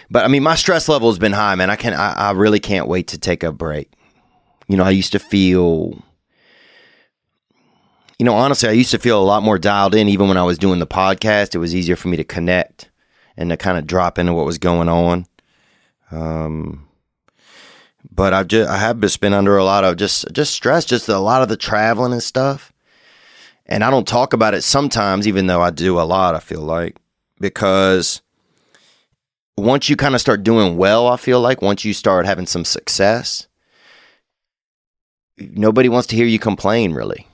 [0.10, 1.70] But I mean, my stress level has been high, man.
[1.70, 3.94] I can, I, I really can't wait to take a break.
[4.68, 6.04] You know, I used to feel.
[8.22, 10.44] You know, honestly, I used to feel a lot more dialed in even when I
[10.44, 11.56] was doing the podcast.
[11.56, 12.92] It was easier for me to connect
[13.36, 15.26] and to kind of drop into what was going on.
[16.12, 16.88] Um,
[18.12, 21.10] but I've just I have just been under a lot of just just stress, just
[21.10, 22.72] a lot of the traveling and stuff.
[23.66, 26.36] And I don't talk about it sometimes, even though I do a lot.
[26.36, 26.98] I feel like
[27.40, 28.22] because
[29.58, 32.66] once you kind of start doing well, I feel like once you start having some
[32.66, 33.48] success,
[35.40, 36.94] nobody wants to hear you complain.
[36.94, 37.26] Really,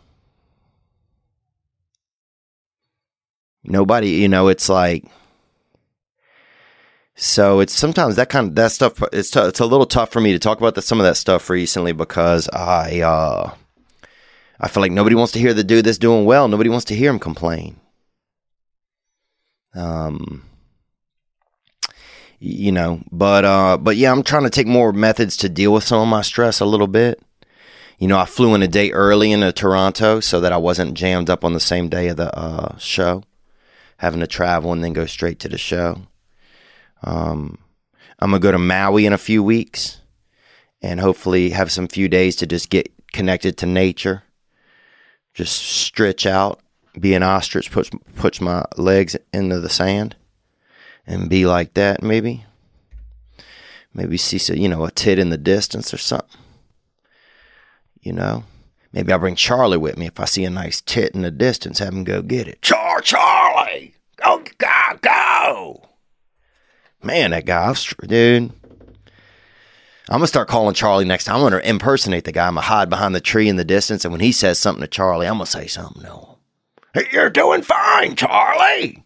[3.68, 4.10] nobody.
[4.10, 5.06] You know, it's like
[7.20, 9.02] so it's sometimes that kind of that stuff.
[9.12, 11.18] It's t- it's a little tough for me to talk about the, some of that
[11.18, 13.56] stuff recently because I uh,
[14.60, 16.48] I feel like nobody wants to hear the dude that's doing well.
[16.48, 17.80] Nobody wants to hear him complain.
[19.74, 20.46] Um,
[22.40, 25.86] you know, but uh, but yeah, I'm trying to take more methods to deal with
[25.86, 27.20] some of my stress a little bit.
[27.98, 31.32] You know, I flew in a day early into Toronto so that I wasn't jammed
[31.32, 33.24] up on the same day of the uh, show,
[33.98, 36.02] having to travel and then go straight to the show.
[37.04, 37.58] Um,
[38.20, 40.02] I'm gonna go to Maui in a few weeks,
[40.82, 44.24] and hopefully have some few days to just get connected to nature,
[45.34, 46.60] just stretch out,
[47.00, 50.16] be an ostrich, push push my legs into the sand,
[51.06, 52.02] and be like that.
[52.02, 52.46] Maybe,
[53.94, 56.40] maybe see you know a tit in the distance or something.
[58.02, 58.46] You know,
[58.94, 61.80] maybe I'll bring Charlie with me if I see a nice tit in the distance.
[61.80, 62.62] Have him go get it.
[62.62, 63.47] Char Charlie,
[64.28, 65.90] go go go.
[67.04, 67.74] Man, that guy,
[68.06, 68.52] dude.
[70.10, 71.38] I'm gonna start calling Charlie next time.
[71.38, 72.48] I'm gonna impersonate the guy.
[72.48, 74.88] I'm gonna hide behind the tree in the distance, and when he says something to
[74.88, 76.26] Charlie, I'm gonna say something to him.
[76.94, 79.04] Hey, you're doing fine, Charlie.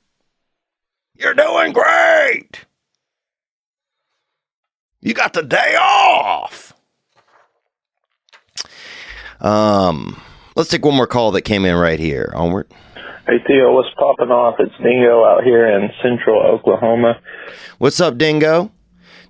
[1.18, 2.66] You're doing great.
[5.02, 6.74] You got the day off.
[9.40, 10.22] Um,
[10.56, 12.32] let's take one more call that came in right here.
[12.36, 12.72] Onward.
[13.28, 14.56] Hey Theo, what's popping off?
[14.60, 17.22] It's Dingo out here in central Oklahoma.
[17.78, 18.72] What's up, Dingo?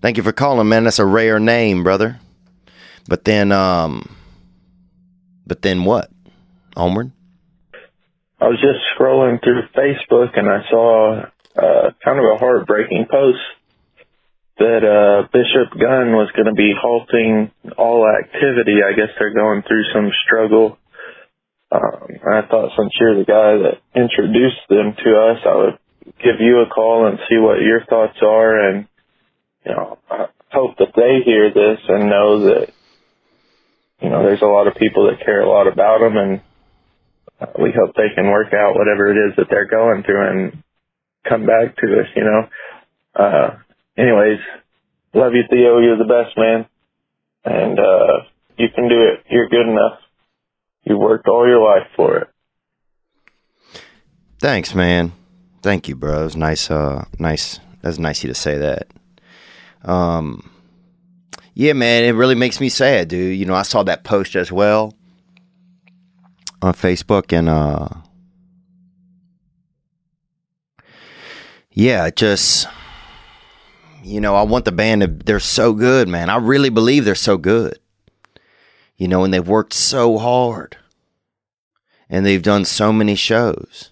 [0.01, 0.85] Thank you for calling, man.
[0.85, 2.17] That's a rare name, brother.
[3.09, 4.15] But then, um,
[5.45, 6.09] but then what?
[6.77, 7.11] Onward.
[8.39, 11.23] I was just scrolling through Facebook and I saw
[11.57, 13.39] uh, kind of a heartbreaking post
[14.57, 18.77] that uh, Bishop Gunn was going to be halting all activity.
[18.87, 20.77] I guess they're going through some struggle.
[21.71, 25.79] Um, I thought since you're the guy that introduced them to us, I would
[26.23, 28.69] give you a call and see what your thoughts are.
[28.69, 28.87] And,
[29.65, 32.67] you know, I hope that they hear this and know that,
[34.01, 36.41] you know, there's a lot of people that care a lot about them and
[37.41, 40.63] uh, we hope they can work out whatever it is that they're going through and
[41.27, 42.49] come back to us, you know.
[43.15, 43.57] Uh,
[43.97, 44.39] anyways,
[45.13, 45.79] love you, Theo.
[45.79, 46.67] You're the best, man.
[47.45, 48.25] And, uh,
[48.57, 49.25] you can do it.
[49.31, 50.00] You're good enough.
[50.91, 52.27] You worked all your life for it.
[54.41, 55.13] Thanks, man.
[55.61, 56.19] Thank you, bro.
[56.19, 56.69] It was nice.
[56.69, 57.61] Uh, nice.
[57.81, 58.87] That's nice of you to say that.
[59.83, 60.51] Um,
[61.53, 62.03] yeah, man.
[62.03, 63.39] It really makes me sad, dude.
[63.39, 64.93] You know, I saw that post as well
[66.61, 67.87] on Facebook, and uh,
[71.71, 72.67] yeah, just
[74.03, 75.07] you know, I want the band to.
[75.07, 76.29] They're so good, man.
[76.29, 77.79] I really believe they're so good.
[78.97, 80.77] You know, and they've worked so hard,
[82.11, 83.89] and they've done so many shows.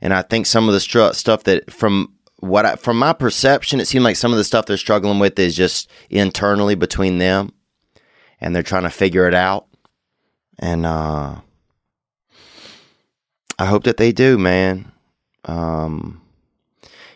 [0.00, 3.86] And I think some of the stuff that from what I, from my perception, it
[3.86, 7.52] seemed like some of the stuff they're struggling with is just internally between them,
[8.40, 9.66] and they're trying to figure it out.
[10.58, 11.40] And uh,
[13.58, 14.90] I hope that they do, man.
[15.44, 16.20] Um,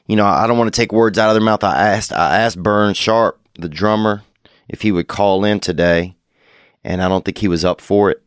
[0.06, 1.64] you know, I don't want to take words out of their mouth.
[1.64, 4.22] I asked, I asked Burn Sharp, the drummer,
[4.68, 6.16] if he would call in today,
[6.84, 8.22] and I don't think he was up for it.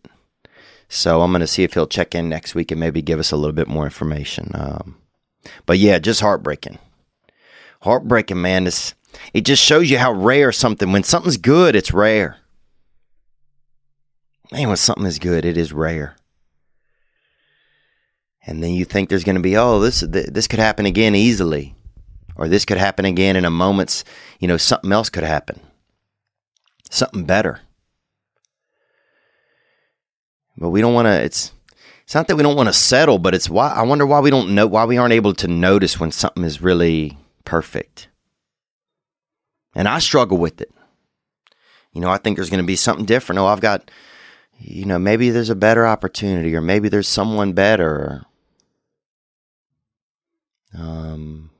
[0.89, 3.32] So I'm going to see if he'll check in next week and maybe give us
[3.32, 4.52] a little bit more information.
[4.56, 4.97] Um,
[5.65, 6.80] but yeah, just heartbreaking.
[7.82, 8.65] Heartbreaking, man.
[8.65, 8.95] This
[9.34, 10.91] it just shows you how rare something.
[10.91, 12.38] When something's good, it's rare.
[14.52, 16.15] Man, when something is good, it is rare.
[18.45, 21.75] And then you think there's going to be, oh, this this could happen again easily,
[22.36, 24.04] or this could happen again in a moment's,
[24.39, 25.60] you know, something else could happen,
[26.89, 27.62] something better.
[30.60, 31.24] But we don't want to.
[31.24, 31.54] It's
[32.04, 34.30] it's not that we don't want to settle, but it's why I wonder why we
[34.30, 38.10] don't know why we aren't able to notice when something is really perfect.
[39.74, 40.72] And I struggle with it.
[41.93, 43.39] You know, I think there's going to be something different.
[43.39, 43.89] Oh, I've got,
[44.60, 48.26] you know, maybe there's a better opportunity, or maybe there's someone better.
[50.78, 51.52] Um,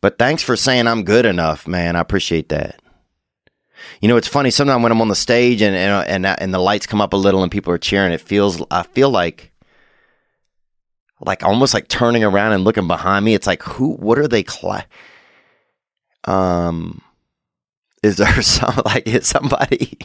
[0.00, 1.96] but thanks for saying I'm good enough, man.
[1.96, 2.80] I appreciate that.
[4.00, 4.50] You know, it's funny.
[4.50, 7.16] Sometimes when I'm on the stage and and and, and the lights come up a
[7.16, 9.52] little and people are cheering, it feels I feel like
[11.20, 13.34] like almost like turning around and looking behind me.
[13.34, 13.94] It's like who?
[13.94, 14.42] What are they?
[14.42, 14.86] Cla-
[16.24, 17.00] um,
[18.02, 19.98] is there some like is somebody?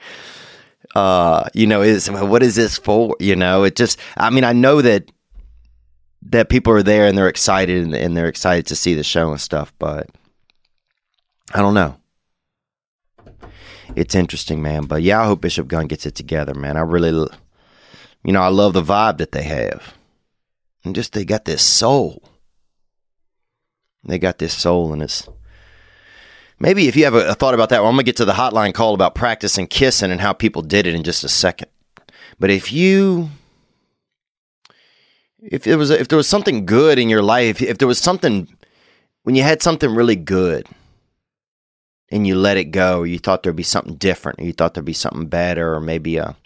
[0.94, 3.16] uh, you know, is what is this for?
[3.20, 3.98] You know, it just.
[4.16, 5.10] I mean, I know that
[6.22, 9.30] that people are there and they're excited and, and they're excited to see the show
[9.30, 10.08] and stuff, but
[11.54, 11.96] I don't know
[13.94, 14.84] it's interesting, man.
[14.84, 16.76] But yeah, I hope Bishop Gunn gets it together, man.
[16.76, 17.28] I really,
[18.24, 19.94] you know, I love the vibe that they have,
[20.84, 22.22] and just they got this soul.
[24.04, 25.28] They got this soul, and it's
[26.58, 28.32] maybe if you have a, a thought about that, well, I'm gonna get to the
[28.32, 31.68] hotline call about practicing kissing and how people did it in just a second.
[32.38, 33.30] But if you
[35.42, 38.48] if there was if there was something good in your life, if there was something
[39.22, 40.66] when you had something really good
[42.10, 44.74] and you let it go, or you thought there'd be something different, or you thought
[44.74, 46.36] there'd be something better, or maybe a.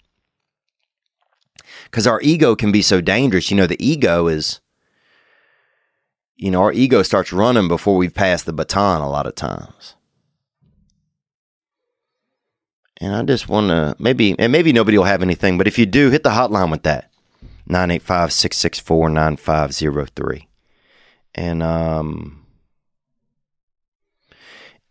[1.85, 3.51] Because our ego can be so dangerous.
[3.51, 4.59] You know, the ego is.
[6.35, 9.95] You know, our ego starts running before we've passed the baton a lot of times.
[13.01, 15.87] And I just want to maybe, and maybe nobody will have anything, but if you
[15.87, 17.11] do, hit the hotline with that
[17.67, 20.47] 985 664 9503.
[21.33, 22.40] And, um,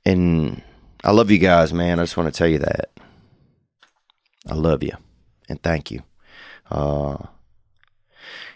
[0.05, 0.63] and
[1.05, 1.99] I love you guys, man.
[1.99, 2.91] I just want to tell you that.
[4.49, 4.93] I love you
[5.49, 6.03] and thank you.
[6.71, 7.17] Uh,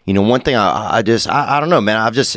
[0.05, 1.97] you know, one thing I, I just, I, I don't know, man.
[1.97, 2.37] I've just,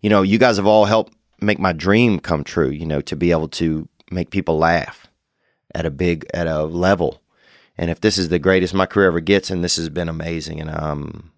[0.00, 3.16] you know, you guys have all helped make my dream come true, you know, to
[3.16, 5.06] be able to make people laugh
[5.74, 7.20] at a big, at a level.
[7.78, 10.60] And if this is the greatest my career ever gets, and this has been amazing,
[10.60, 11.30] and um,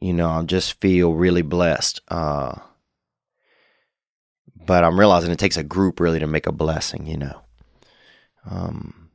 [0.00, 2.00] you know, I just feel really blessed.
[2.08, 2.56] Uh,
[4.66, 7.40] but I'm realizing it takes a group really to make a blessing, you know.
[8.48, 9.08] Um,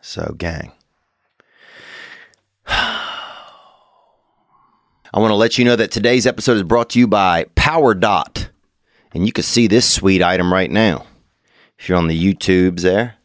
[0.00, 0.72] so, gang.
[2.66, 3.12] I
[5.14, 8.48] want to let you know that today's episode is brought to you by PowerDot.
[9.12, 11.06] And you can see this sweet item right now
[11.78, 13.16] if you're on the YouTubes there.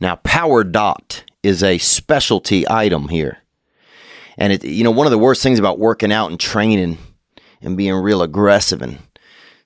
[0.00, 3.38] Now, PowerDot is a specialty item here.
[4.36, 6.98] And it, you know, one of the worst things about working out and training
[7.60, 8.98] and being real aggressive and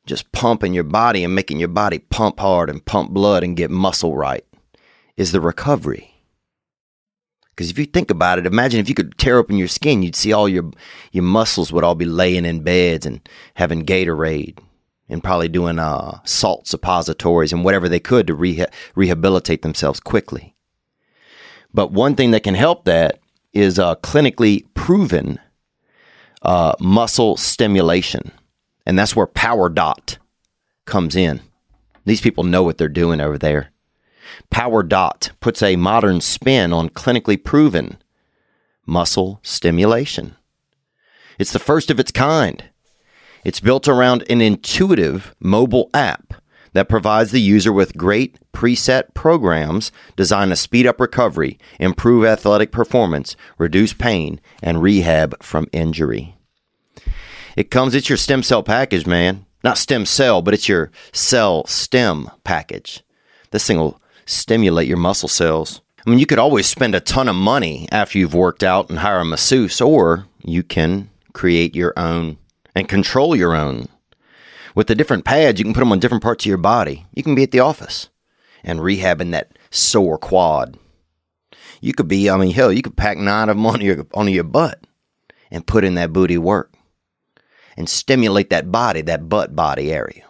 [0.07, 3.71] just pumping your body and making your body pump hard and pump blood and get
[3.71, 4.45] muscle right
[5.17, 6.11] is the recovery.
[7.51, 10.17] Because if you think about it, imagine if you could tear open your skin, you'd
[10.17, 10.71] see all your
[11.13, 14.59] your muscles would all be laying in beds and having Gatorade
[15.09, 20.57] and probably doing uh, salt suppositories and whatever they could to reha- rehabilitate themselves quickly.
[21.73, 23.21] But one thing that can help that
[23.53, 25.39] is uh, clinically proven
[26.43, 28.33] uh, muscle stimulation.
[28.87, 30.19] And that's where PowerDot
[30.85, 31.41] comes in.
[32.05, 33.71] These people know what they're doing over there.
[34.53, 37.99] PowerDot puts a modern spin on clinically proven
[38.87, 40.37] muscle stimulation.
[41.39, 42.65] It's the first of its kind.
[43.45, 46.35] It's built around an intuitive mobile app
[46.73, 52.73] that provides the user with great preset programs designed to speed up recovery, improve athletic
[52.73, 56.34] performance, reduce pain, and rehab from injury.
[57.57, 59.47] It comes, it's your stem cell package, man.
[59.63, 63.03] Not stem cell, but it's your cell stem package.
[63.51, 65.81] This thing will stimulate your muscle cells.
[66.07, 68.99] I mean, you could always spend a ton of money after you've worked out and
[68.99, 72.37] hire a masseuse, or you can create your own
[72.75, 73.89] and control your own.
[74.75, 77.07] With the different pads, you can put them on different parts of your body.
[77.15, 78.11] You can be at the office
[78.63, 80.77] and rehabbing that sore quad.
[81.81, 84.45] You could be, I mean, hell, you could pack nine of them on your, your
[84.45, 84.81] butt
[85.51, 86.74] and put in that booty work
[87.77, 90.25] and stimulate that body, that butt body area.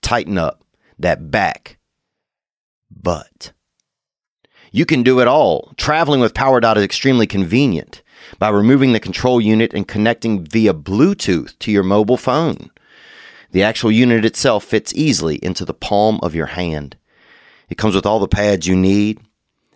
[0.00, 0.64] Tighten up
[0.98, 1.78] that back
[2.90, 3.52] butt.
[4.70, 5.72] You can do it all.
[5.76, 8.02] Traveling with PowerDot is extremely convenient
[8.38, 12.70] by removing the control unit and connecting via Bluetooth to your mobile phone.
[13.50, 16.96] The actual unit itself fits easily into the palm of your hand.
[17.68, 19.20] It comes with all the pads you need.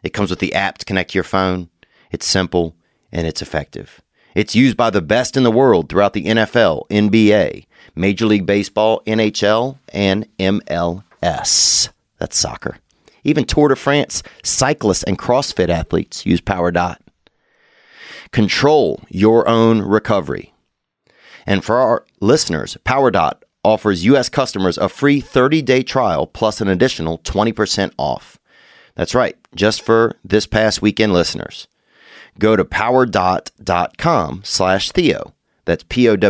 [0.02, 1.68] It comes with the app to connect your phone.
[2.10, 2.74] It's simple
[3.12, 4.00] and it's effective.
[4.36, 7.64] It's used by the best in the world throughout the NFL, NBA,
[7.94, 11.88] Major League Baseball, NHL, and MLS.
[12.18, 12.76] That's soccer.
[13.24, 16.98] Even Tour de France cyclists and CrossFit athletes use PowerDot.
[18.30, 20.52] Control your own recovery.
[21.46, 24.28] And for our listeners, PowerDot offers U.S.
[24.28, 28.38] customers a free 30-day trial plus an additional 20% off.
[28.96, 31.68] That's right, just for this past weekend listeners.
[32.38, 35.32] Go to powerdot.com slash Theo.
[35.64, 36.24] That's P-O-W-E-R-D-O-T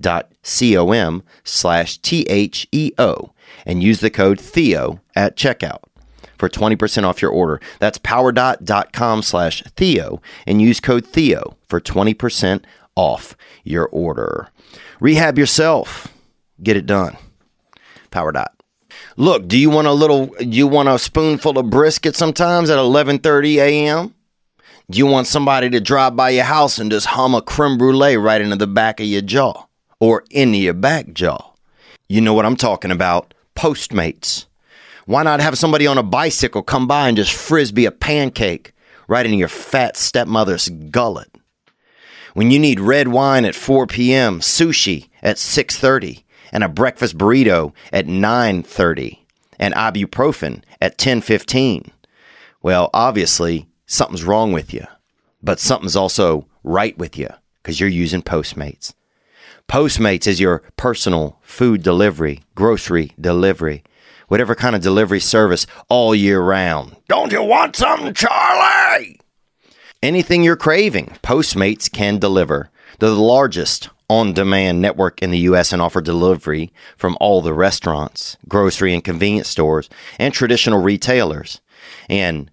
[0.00, 3.32] dot C-O-M slash T-H-E-O
[3.66, 5.80] and use the code Theo at checkout
[6.38, 7.60] for 20% off your order.
[7.78, 12.64] That's powerdot.com slash Theo and use code Theo for 20%
[12.96, 14.48] off your order.
[15.00, 16.08] Rehab yourself.
[16.62, 17.16] Get it done.
[18.10, 18.48] PowerDot.
[19.16, 23.56] Look, do you want a little you want a spoonful of brisket sometimes at 11:30
[23.56, 24.14] a.m.?
[24.90, 28.16] Do you want somebody to drive by your house and just hum a creme brulee
[28.16, 29.66] right into the back of your jaw
[30.00, 31.52] or into your back jaw?
[32.08, 33.34] You know what I'm talking about.
[33.54, 34.46] Postmates.
[35.04, 38.72] Why not have somebody on a bicycle come by and just frisbee a pancake
[39.08, 41.34] right into your fat stepmother's gullet?
[42.32, 47.74] When you need red wine at 4 p.m., sushi at 6:30, and a breakfast burrito
[47.92, 49.18] at 9:30,
[49.58, 51.90] and ibuprofen at 10:15.
[52.62, 54.86] Well, obviously, something's wrong with you.
[55.42, 57.28] But something's also right with you
[57.62, 58.94] because you're using Postmates.
[59.68, 63.82] Postmates is your personal food delivery, grocery delivery,
[64.28, 66.96] whatever kind of delivery service all year round.
[67.08, 69.20] Don't you want something, Charlie?
[70.02, 72.70] Anything you're craving, Postmates can deliver.
[72.98, 75.72] They're the largest on demand network in the U.S.
[75.72, 81.60] and offer delivery from all the restaurants, grocery and convenience stores, and traditional retailers.
[82.08, 82.50] And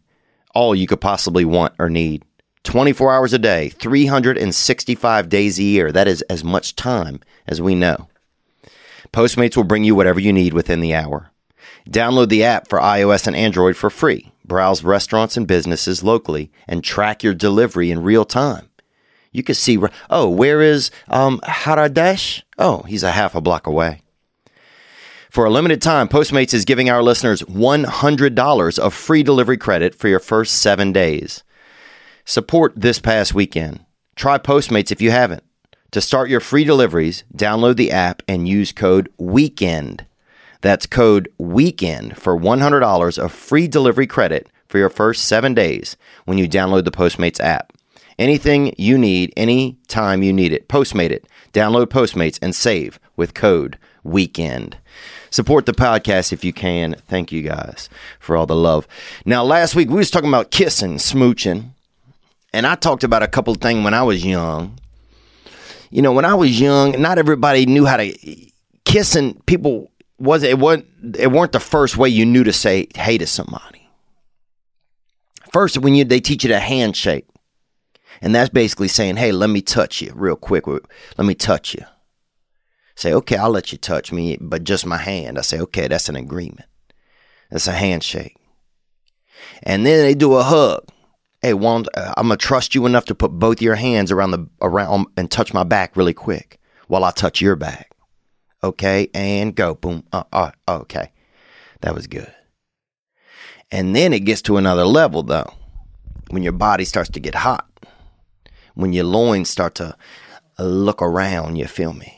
[0.56, 2.24] all you could possibly want or need.
[2.64, 5.92] 24 hours a day, 365 days a year.
[5.92, 8.08] That is as much time as we know.
[9.14, 11.30] Postmates will bring you whatever you need within the hour.
[11.90, 14.32] Download the app for iOS and Android for free.
[14.44, 18.70] Browse restaurants and businesses locally and track your delivery in real time.
[19.32, 19.78] You can see,
[20.10, 22.42] oh, where is um, Haradesh?
[22.58, 24.02] Oh, he's a half a block away.
[25.36, 30.08] For a limited time, Postmates is giving our listeners $100 of free delivery credit for
[30.08, 31.44] your first seven days.
[32.24, 33.84] Support this past weekend.
[34.16, 35.44] Try Postmates if you haven't.
[35.92, 40.06] To start your free deliveries, download the app and use code WEEKEND.
[40.62, 46.38] That's code WEEKEND for $100 of free delivery credit for your first seven days when
[46.38, 47.74] you download the Postmates app.
[48.18, 51.28] Anything you need, any time you need it, Postmate it.
[51.52, 54.76] Download Postmates and save with code WEEKEND.
[55.36, 56.96] Support the podcast if you can.
[57.10, 57.90] Thank you guys
[58.22, 58.88] for all the love.
[59.26, 61.72] Now, last week we was talking about kissing, smooching,
[62.54, 64.80] and I talked about a couple things when I was young.
[65.90, 68.14] You know, when I was young, not everybody knew how to
[68.86, 69.42] kissing.
[69.46, 70.86] People was it wasn't
[71.18, 73.90] it weren't the first way you knew to say hey to somebody.
[75.52, 77.28] First, when you they teach you the handshake,
[78.22, 80.66] and that's basically saying, "Hey, let me touch you real quick.
[80.66, 81.84] Let me touch you."
[82.96, 86.10] Say, "Okay, I'll let you touch me, but just my hand." I say, "Okay, that's
[86.10, 86.68] an agreement.
[87.50, 88.38] That's a handshake."
[89.64, 90.88] And then they do a hug.
[91.42, 95.08] Hey, Wand, I'm gonna trust you enough to put both your hands around the around
[95.18, 97.92] and touch my back really quick while I touch your back.
[98.64, 99.76] Okay, and go.
[99.76, 100.04] Boom.
[100.12, 101.12] Uh, uh, okay,
[101.82, 102.34] that was good.
[103.72, 105.54] And then it gets to another level though,
[106.30, 107.70] when your body starts to get hot
[108.76, 109.98] when your loins start to
[110.60, 112.15] look around, you feel me?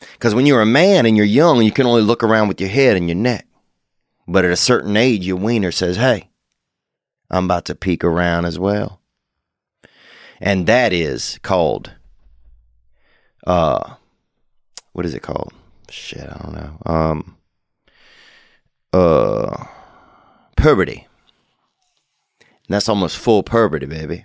[0.00, 2.70] Because when you're a man and you're young, you can only look around with your
[2.70, 3.46] head and your neck.
[4.26, 6.30] But at a certain age, your wiener says, hey,
[7.30, 9.00] I'm about to peek around as well.
[10.40, 11.92] And that is called,
[13.46, 13.94] uh,
[14.92, 15.52] what is it called?
[15.90, 16.78] Shit, I don't know.
[16.86, 17.36] Um,
[18.92, 19.66] uh,
[20.56, 21.06] puberty.
[22.40, 24.24] And that's almost full puberty, baby.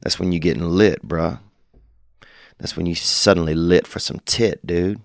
[0.00, 1.40] That's when you're getting lit, bruh.
[2.60, 5.00] That's when you suddenly lit for some tit, dude.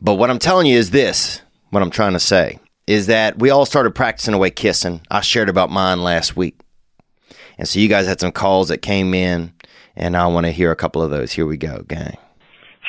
[0.00, 1.40] But what I'm telling you is this
[1.70, 5.00] what I'm trying to say is that we all started practicing away kissing.
[5.10, 6.60] I shared about mine last week.
[7.56, 9.52] And so you guys had some calls that came in,
[9.96, 11.32] and I want to hear a couple of those.
[11.32, 12.16] Here we go, gang.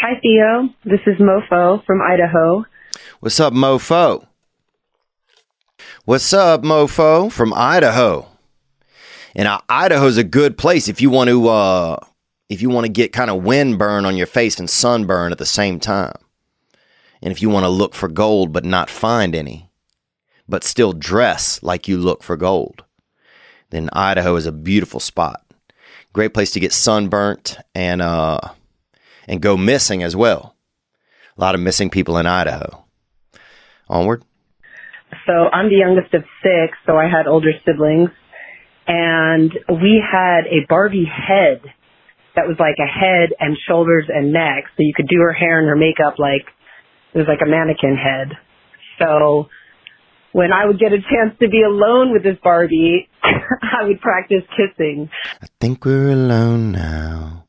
[0.01, 0.69] Hi, Theo.
[0.84, 2.65] This is Mofo from Idaho.
[3.19, 4.28] What's up, mofo?
[6.05, 8.28] What's up, mofo from Idaho?
[9.36, 11.97] And uh, Idaho's a good place if you want to uh,
[12.54, 15.39] if you want to get kind of wind burn on your face and sunburn at
[15.39, 16.16] the same time.
[17.22, 19.70] And if you want to look for gold but not find any,
[20.47, 22.84] but still dress like you look for gold,
[23.72, 25.43] then Idaho is a beautiful spot.
[26.14, 28.39] Great place to get sunburnt and uh
[29.28, 30.56] and go missing as well.
[31.38, 32.86] A lot of missing people in Idaho.
[33.89, 34.24] Onward.
[35.26, 38.10] So I'm the youngest of six, so I had older siblings.
[38.86, 41.62] And we had a Barbie head
[42.36, 44.65] that was like a head and shoulders and neck.
[44.75, 46.45] So you could do her hair and her makeup like
[47.13, 48.38] it was like a mannequin head.
[48.99, 49.49] So
[50.31, 54.43] when I would get a chance to be alone with this Barbie, I would practice
[54.57, 55.09] kissing.
[55.41, 57.45] I think we're alone now.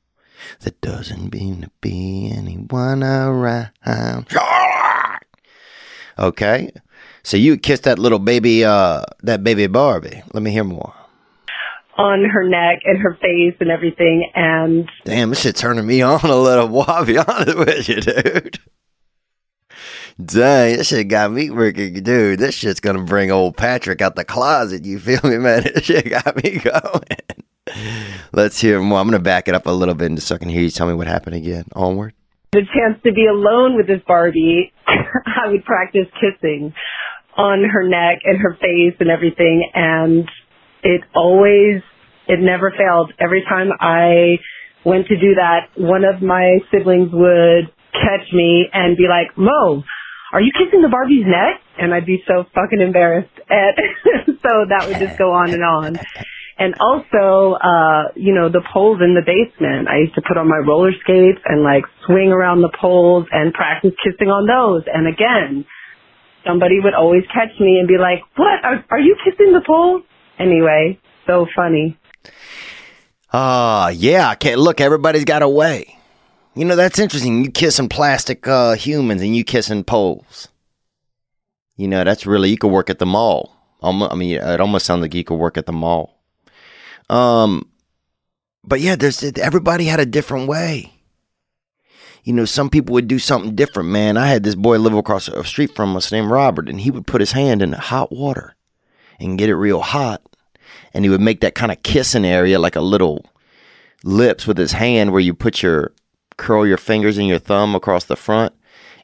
[0.61, 4.29] There doesn't mean to be anyone around.
[6.19, 6.71] Okay.
[7.23, 10.23] So you kissed that little baby, uh, that baby Barbie.
[10.35, 10.95] Let me hear more.
[11.97, 14.31] On her neck and her face and everything.
[14.35, 16.69] And Damn, this shit turning me on a little.
[16.69, 18.59] Boy, I'll be honest with you, dude.
[20.25, 22.39] Dang, this shit got me working, dude.
[22.39, 24.85] This shit's gonna bring old Patrick out the closet.
[24.85, 25.65] You feel me, man?
[25.75, 27.03] This shit got me going.
[28.33, 29.01] Let's hear more.
[29.01, 30.87] I'm gonna back it up a little bit just so I can hear you tell
[30.87, 31.65] me what happened again.
[31.75, 32.15] Onward.
[32.53, 36.73] the chance to be alone with this Barbie, I would practice kissing
[37.37, 39.69] on her neck and her face and everything.
[39.75, 40.31] And
[40.85, 41.83] it always,
[42.29, 43.13] it never failed.
[43.19, 44.37] Every time I
[44.85, 49.83] went to do that, one of my siblings would catch me and be like, Mo,
[50.33, 51.63] are you kissing the Barbie's neck?
[51.79, 53.33] And I'd be so fucking embarrassed.
[53.49, 56.01] And so that would just go on and on.
[56.57, 59.89] And also, uh, you know, the poles in the basement.
[59.89, 63.53] I used to put on my roller skates and like swing around the poles and
[63.53, 64.87] practice kissing on those.
[64.87, 65.67] And again,
[66.47, 68.63] somebody would always catch me and be like, what?
[68.63, 70.03] Are, are you kissing the pole?
[70.39, 71.97] Anyway, so funny.
[73.33, 74.29] Ah, yeah.
[74.29, 74.81] I can't look.
[74.81, 75.99] Everybody's got a way.
[76.55, 77.45] You know that's interesting.
[77.45, 80.49] You kissing plastic uh, humans and you kissing poles.
[81.77, 83.51] You know that's really you could work at the mall.
[83.83, 86.19] I mean, it almost sounds like you could work at the mall.
[87.11, 87.69] Um,
[88.63, 90.93] but yeah, there's everybody had a different way.
[92.23, 93.91] You know, some people would do something different.
[93.91, 96.91] Man, I had this boy live across a street from us named Robert, and he
[96.91, 98.55] would put his hand in hot water
[99.19, 100.23] and get it real hot,
[100.93, 103.25] and he would make that kind of kissing area like a little
[104.03, 105.93] lips with his hand where you put your
[106.37, 108.53] curl your fingers and your thumb across the front,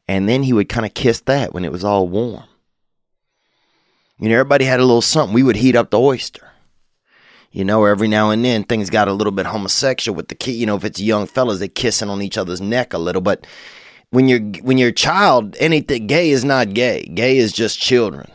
[0.08, 2.44] and then he would kind of kiss that when it was all warm.
[4.18, 5.34] You know, everybody had a little something.
[5.34, 6.50] We would heat up the oyster.
[7.52, 10.52] You know, every now and then things got a little bit homosexual with the kid.
[10.52, 13.22] You know, if it's young fellas, they kissing on each other's neck a little.
[13.22, 13.46] But
[14.10, 17.02] when you're when you're a child, anything gay is not gay.
[17.06, 18.30] Gay is just children.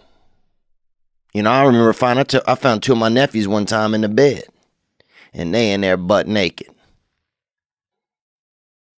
[1.35, 3.99] You know, I remember finding I, I found two of my nephews one time in
[3.99, 4.45] the bed,
[5.33, 6.69] and they in there butt naked.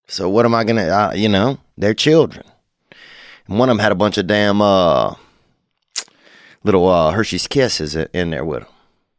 [0.07, 0.83] So what am I gonna?
[0.83, 2.45] Uh, you know, they're children.
[3.47, 5.15] And one of them had a bunch of damn uh,
[6.63, 8.69] little uh, Hershey's Kisses in in there with him.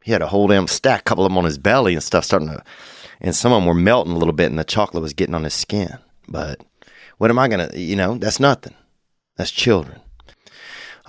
[0.01, 2.47] He had a whole damn stack, couple of them on his belly and stuff, starting
[2.47, 2.63] to,
[3.19, 5.43] and some of them were melting a little bit, and the chocolate was getting on
[5.43, 5.97] his skin.
[6.29, 6.61] But
[7.17, 7.69] what am I gonna?
[7.73, 8.75] You know, that's nothing.
[9.35, 9.99] That's children.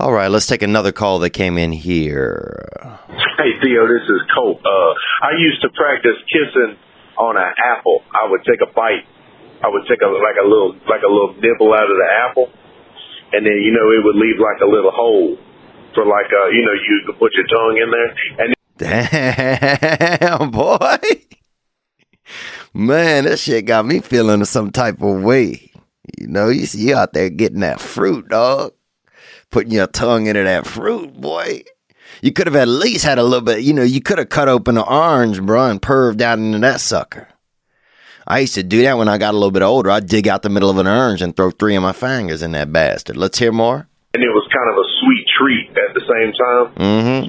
[0.01, 2.65] All right, let's take another call that came in here.
[3.37, 4.57] Hey Theo, this is Colt.
[4.65, 6.81] Uh, I used to practice kissing
[7.19, 8.01] on an apple.
[8.09, 9.05] I would take a bite.
[9.61, 12.49] I would take a like a little like a little nibble out of the apple,
[13.37, 15.37] and then you know it would leave like a little hole
[15.93, 20.97] for like uh you know you could put your tongue in there, and Damn, boy.
[22.73, 25.71] Man, that shit got me feeling some type of way.
[26.17, 28.73] You know, you see you out there getting that fruit, dog.
[29.51, 31.63] Putting your tongue into that fruit, boy.
[32.23, 34.49] You could have at least had a little bit, you know, you could have cut
[34.49, 37.29] open an orange, bro, and perved out into that sucker.
[38.27, 39.91] I used to do that when I got a little bit older.
[39.91, 42.53] I'd dig out the middle of an orange and throw three of my fingers in
[42.53, 43.17] that bastard.
[43.17, 43.89] Let's hear more.
[44.15, 46.65] and it was kind of a sweet treat at the same time.
[46.79, 47.23] Mm-hmm.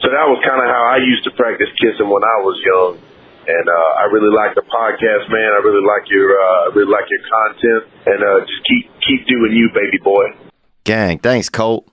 [0.00, 3.00] So that was kind of how I used to practice kissing when I was young.
[3.48, 5.50] And uh, I really like the podcast, man.
[5.56, 9.24] I really like your, uh, I really like your content, and uh, just keep keep
[9.26, 10.47] doing you, baby boy.
[10.88, 11.86] Gang, thanks, Colt.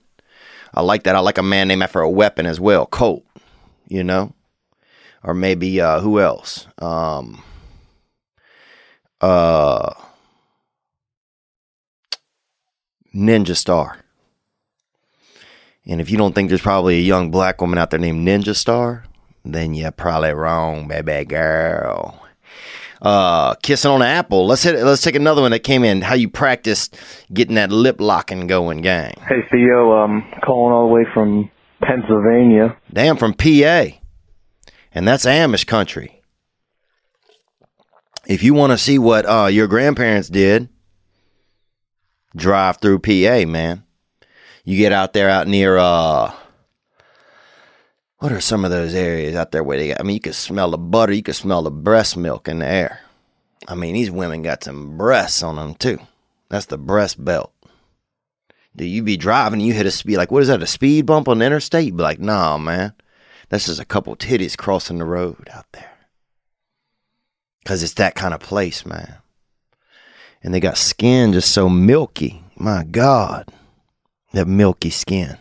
[0.72, 1.14] I like that.
[1.14, 3.26] I like a man named after a weapon as well, Colt.
[3.88, 4.32] you know?
[5.22, 6.66] Or maybe uh who else?
[6.78, 7.42] Um
[9.20, 9.92] uh
[13.14, 13.98] Ninja Star.
[15.84, 18.56] And if you don't think there's probably a young black woman out there named Ninja
[18.56, 19.04] Star,
[19.44, 22.25] then you're probably wrong, baby girl.
[23.02, 24.46] Uh, kissing on an apple.
[24.46, 24.82] Let's hit.
[24.82, 26.00] Let's take another one that came in.
[26.00, 26.96] How you practiced
[27.32, 29.14] getting that lip locking going, gang?
[29.28, 31.50] Hey Theo, um, calling all the way from
[31.82, 32.76] Pennsylvania.
[32.92, 33.86] Damn, from PA,
[34.92, 36.22] and that's Amish country.
[38.26, 40.68] If you want to see what uh, your grandparents did,
[42.34, 43.84] drive through PA, man.
[44.64, 46.32] You get out there out near uh
[48.26, 50.32] what are some of those areas out there where they got I mean you can
[50.32, 52.98] smell the butter, you can smell the breast milk in the air.
[53.68, 56.00] I mean these women got some breasts on them too.
[56.48, 57.52] That's the breast belt.
[58.74, 61.28] Do you be driving you hit a speed like what is that, a speed bump
[61.28, 61.86] on the interstate?
[61.86, 62.94] You be like, nah man.
[63.48, 65.92] That's just a couple titties crossing the road out there.
[67.64, 69.18] Cause it's that kind of place, man.
[70.42, 72.42] And they got skin just so milky.
[72.56, 73.52] My God
[74.32, 75.38] that milky skin.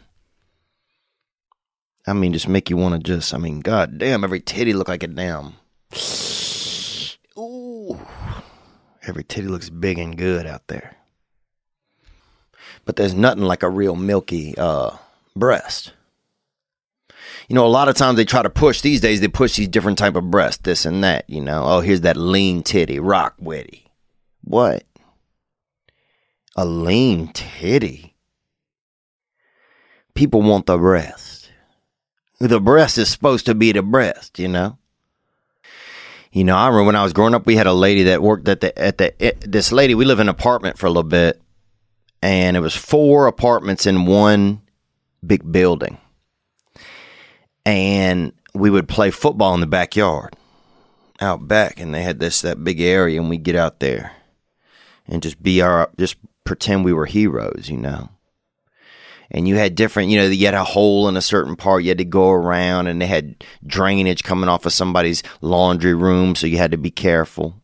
[2.07, 4.87] I mean, just make you want to just, I mean, god damn, every titty look
[4.87, 5.55] like a damn.
[7.37, 7.99] Ooh.
[9.07, 10.95] Every titty looks big and good out there.
[12.85, 14.91] But there's nothing like a real milky uh,
[15.35, 15.93] breast.
[17.47, 19.67] You know, a lot of times they try to push these days, they push these
[19.67, 21.63] different type of breasts, this and that, you know.
[21.65, 23.91] Oh, here's that lean titty, rock witty.
[24.43, 24.83] What?
[26.55, 28.15] A lean titty?
[30.15, 31.34] people want the breast.
[32.39, 34.77] The breast is supposed to be the breast, you know.
[36.31, 38.49] You know, I remember when I was growing up, we had a lady that worked
[38.49, 39.95] at the at the it, this lady.
[39.95, 41.41] We live in an apartment for a little bit,
[42.21, 44.61] and it was four apartments in one
[45.25, 45.97] big building,
[47.65, 50.35] and we would play football in the backyard,
[51.21, 54.11] out back, and they had this that big area, and we'd get out there,
[55.07, 58.09] and just be our just pretend we were heroes, you know
[59.31, 61.89] and you had different, you know, you had a hole in a certain part, you
[61.89, 66.47] had to go around, and they had drainage coming off of somebody's laundry room, so
[66.47, 67.61] you had to be careful.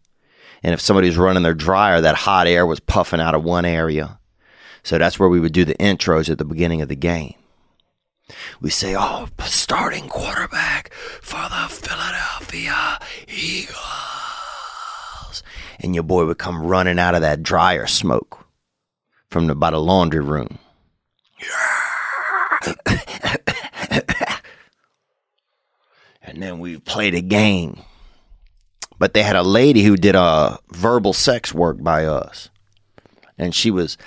[0.63, 3.65] And if somebody was running their dryer, that hot air was puffing out of one
[3.65, 4.19] area.
[4.83, 7.35] So that's where we would do the intros at the beginning of the game.
[8.61, 13.77] We say, oh, starting quarterback for the Philadelphia Eagles.
[15.79, 18.45] And your boy would come running out of that dryer smoke
[19.29, 20.59] from the, by the laundry room.
[26.21, 27.81] and then we played a game.
[28.99, 32.49] But they had a lady who did a verbal sex work by us.
[33.37, 33.97] And she was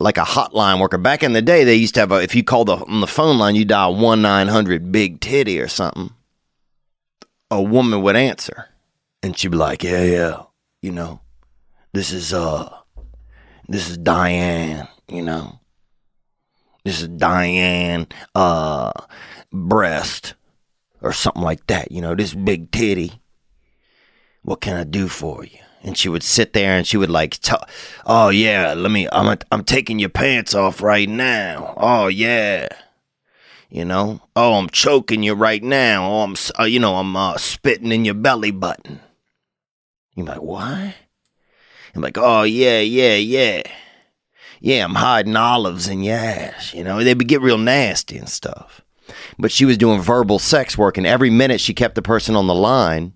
[0.00, 0.98] like a hotline worker.
[0.98, 3.06] Back in the day, they used to have a, if you called the, on the
[3.06, 6.10] phone line, you dial 1 900 Big Titty or something.
[7.50, 8.66] A woman would answer.
[9.22, 10.42] And she'd be like, yeah, yeah,
[10.82, 11.20] you know,
[11.92, 12.72] this is, uh,
[13.68, 15.58] this is Diane, you know.
[16.84, 18.92] This is Diane, uh,
[19.52, 20.34] breast
[21.00, 21.92] or something like that.
[21.92, 23.20] You know, this big titty.
[24.42, 25.58] What can I do for you?
[25.82, 27.38] And she would sit there and she would like,
[28.06, 31.74] oh yeah, let me, I'm, a, I'm taking your pants off right now.
[31.76, 32.68] Oh yeah.
[33.70, 36.10] You know, oh, I'm choking you right now.
[36.10, 39.00] Oh, I'm, uh, you know, I'm uh, spitting in your belly button.
[40.14, 40.94] You're like, what?
[41.94, 43.62] I'm like, oh yeah, yeah, yeah.
[44.60, 46.74] Yeah, I'm hiding olives in your ass.
[46.74, 48.82] You know, they would get real nasty and stuff
[49.38, 52.46] but she was doing verbal sex work, and every minute she kept the person on
[52.46, 53.12] the line,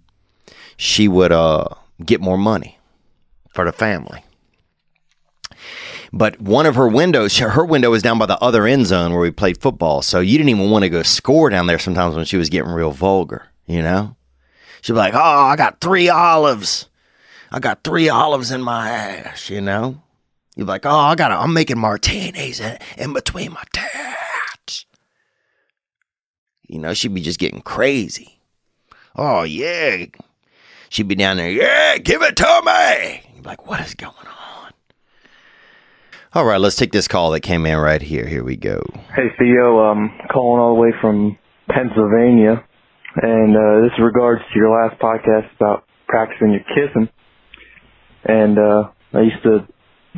[0.76, 1.68] she would uh,
[2.05, 2.78] get more money
[3.55, 4.24] for the family.
[6.12, 9.22] But one of her windows, her window was down by the other end zone where
[9.22, 10.03] we played football.
[10.03, 12.70] So you didn't even want to go score down there sometimes when she was getting
[12.70, 14.16] real vulgar, you know?
[14.82, 16.88] She'd be like, Oh, I got three olives.
[17.51, 20.03] I got three olives in my ass, you know?
[20.57, 24.85] You'd be like, Oh, I gotta, I'm making martinis in, in between my teeth.
[26.69, 28.39] You know, she'd be just getting crazy.
[29.15, 30.07] Oh, yeah.
[30.89, 33.23] She'd be down there, yeah, give it to me.
[33.35, 34.73] You'd be like, what is going on?
[36.35, 38.27] All right, let's take this call that came in right here.
[38.27, 38.83] Here we go.
[39.15, 41.37] Hey, Theo, um, calling all the way from
[41.69, 42.65] Pennsylvania.
[43.17, 47.09] And uh, this is regards to your last podcast about practicing your kissing.
[48.25, 49.67] And uh, I used to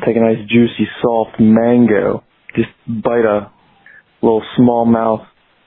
[0.04, 2.24] take a nice juicy soft mango,
[2.56, 3.50] just bite a
[4.22, 5.20] little small mouth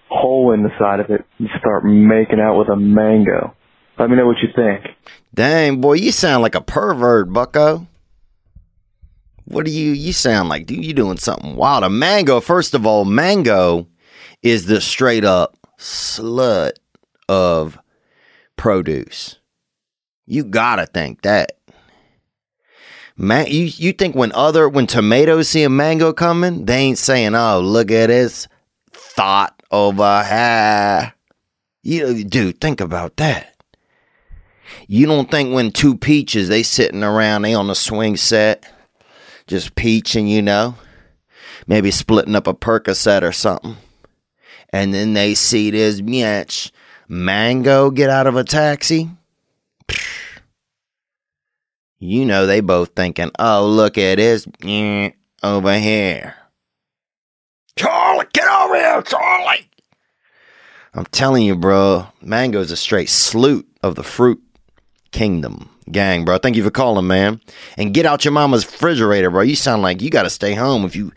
[0.10, 3.54] hole in the side of it and start making out with a mango.
[4.00, 4.96] Let me know what you think.
[5.34, 7.88] Dang, boy, you sound like a pervert, bucko.
[9.46, 10.66] What do you you sound like?
[10.66, 11.84] Dude, you doing something wild.
[11.84, 13.88] A mango, first of all, mango
[14.44, 16.74] is the straight up slut
[17.30, 17.78] of
[18.58, 19.40] produce.
[20.26, 21.57] You gotta think that.
[23.20, 27.34] Man, you, you think when other when tomatoes see a mango coming, they ain't saying,
[27.34, 28.48] "Oh, look at this
[28.92, 31.14] thought over here."
[31.82, 33.56] You dude, think about that.
[34.88, 38.72] You don't think when two peaches they sitting around, they on a swing set,
[39.48, 40.76] just peaching, you know,
[41.66, 43.78] maybe splitting up a Percocet or something,
[44.72, 46.70] and then they see this bitch
[47.08, 49.10] mango get out of a taxi.
[52.00, 54.48] You know they both thinking, "Oh, look at this
[55.44, 56.36] over here."
[57.76, 59.70] Charlie, get over here, Charlie.
[60.94, 64.42] I'm telling you, bro, mango's a straight salute of the fruit
[65.12, 65.70] kingdom.
[65.92, 66.38] Gang, bro.
[66.38, 67.40] Thank you for calling, man.
[67.78, 69.42] And get out your mama's refrigerator, bro.
[69.42, 71.14] You sound like you got to stay home if you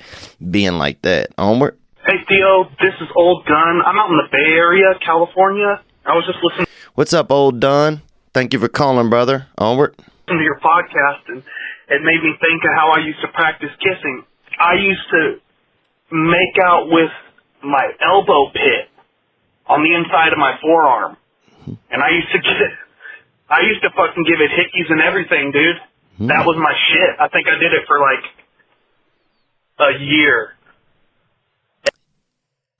[0.50, 1.30] being like that.
[1.38, 1.78] Onward.
[2.06, 3.82] Hey Theo, this is Old Gun.
[3.84, 5.80] I'm out in the Bay Area, California.
[6.06, 8.02] I was just listening What's up, old Dunn?
[8.34, 9.46] Thank you for calling, brother.
[9.58, 9.94] Onward.
[10.38, 11.42] To your podcast and
[11.88, 14.22] it made me think of how I used to practice kissing.
[14.58, 15.22] I used to
[16.12, 17.10] make out with
[17.62, 18.90] my elbow pit
[19.66, 21.16] on the inside of my forearm.
[21.66, 22.70] And I used to get
[23.50, 26.28] I used to fucking give it hickeys and everything, dude.
[26.28, 27.16] That was my shit.
[27.18, 28.24] I think I did it for like
[29.80, 30.52] a year.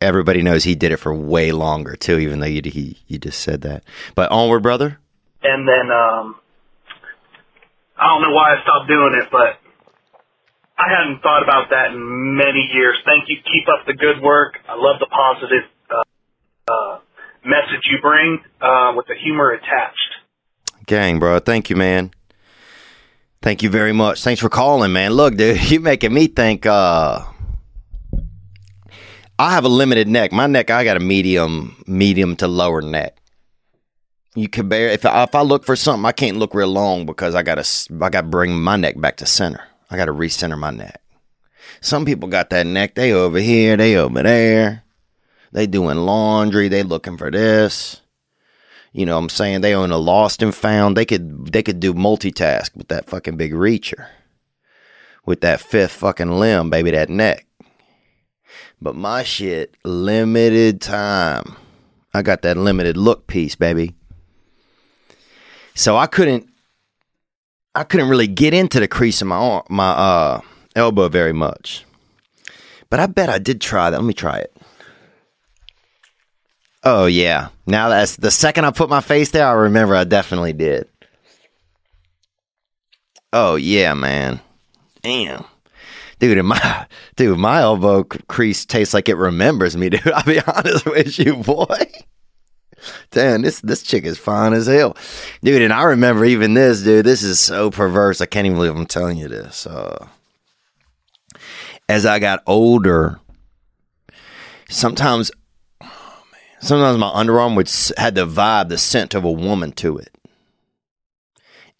[0.01, 3.40] Everybody knows he did it for way longer too, even though you he you just
[3.40, 3.84] said that.
[4.14, 4.98] But onward, brother.
[5.42, 6.36] And then um
[8.01, 9.61] I don't know why I stopped doing it, but
[10.78, 12.96] I hadn't thought about that in many years.
[13.05, 13.36] Thank you.
[13.36, 14.57] Keep up the good work.
[14.66, 16.98] I love the positive uh, uh,
[17.44, 20.16] message you bring uh, with the humor attached.
[20.86, 21.38] Gang, bro.
[21.40, 22.11] Thank you, man.
[23.42, 24.22] Thank you very much.
[24.22, 25.12] Thanks for calling, man.
[25.12, 26.64] Look, dude, you making me think.
[26.64, 27.26] uh
[29.38, 30.32] I have a limited neck.
[30.32, 33.16] My neck, I got a medium, medium to lower neck.
[34.35, 37.05] You can bear if I, if I look for something, I can't look real long
[37.05, 37.66] because I gotta
[38.01, 39.62] I got to bring my neck back to center.
[39.91, 41.01] I got to recenter my neck.
[41.81, 42.95] Some people got that neck.
[42.95, 44.85] They over here, they over there.
[45.53, 46.68] They doing laundry.
[46.68, 48.01] They looking for this.
[48.93, 49.61] You know what I'm saying?
[49.61, 50.97] They own a lost and found.
[50.97, 54.07] They could they could do multitask with that fucking big reacher.
[55.26, 57.47] With that fifth fucking limb, baby, that neck.
[58.81, 61.57] But my shit, limited time.
[62.14, 63.95] I got that limited look piece, baby.
[65.75, 66.49] So I couldn't
[67.75, 70.41] I couldn't really get into the crease of my arm, my uh
[70.75, 71.85] elbow very much.
[72.89, 73.97] But I bet I did try that.
[73.97, 74.55] Let me try it.
[76.83, 77.49] Oh yeah.
[77.66, 80.89] Now that's the second I put my face there, I remember I definitely did.
[83.33, 84.41] Oh yeah, man.
[85.03, 85.45] Damn.
[86.18, 90.07] Dude, my dude, my elbow crease tastes like it remembers me, dude.
[90.14, 91.87] I'll be honest with you, boy.
[93.11, 94.97] Damn, this this chick is fine as hell,
[95.43, 95.62] dude.
[95.62, 97.07] And I remember even this, dude.
[97.07, 98.20] This is so perverse.
[98.20, 99.66] I can't even believe I'm telling you this.
[99.66, 100.07] Uh,
[101.89, 103.20] as I got older,
[104.68, 105.31] sometimes,
[106.61, 110.14] sometimes my underarm would had the vibe, the scent of a woman to it,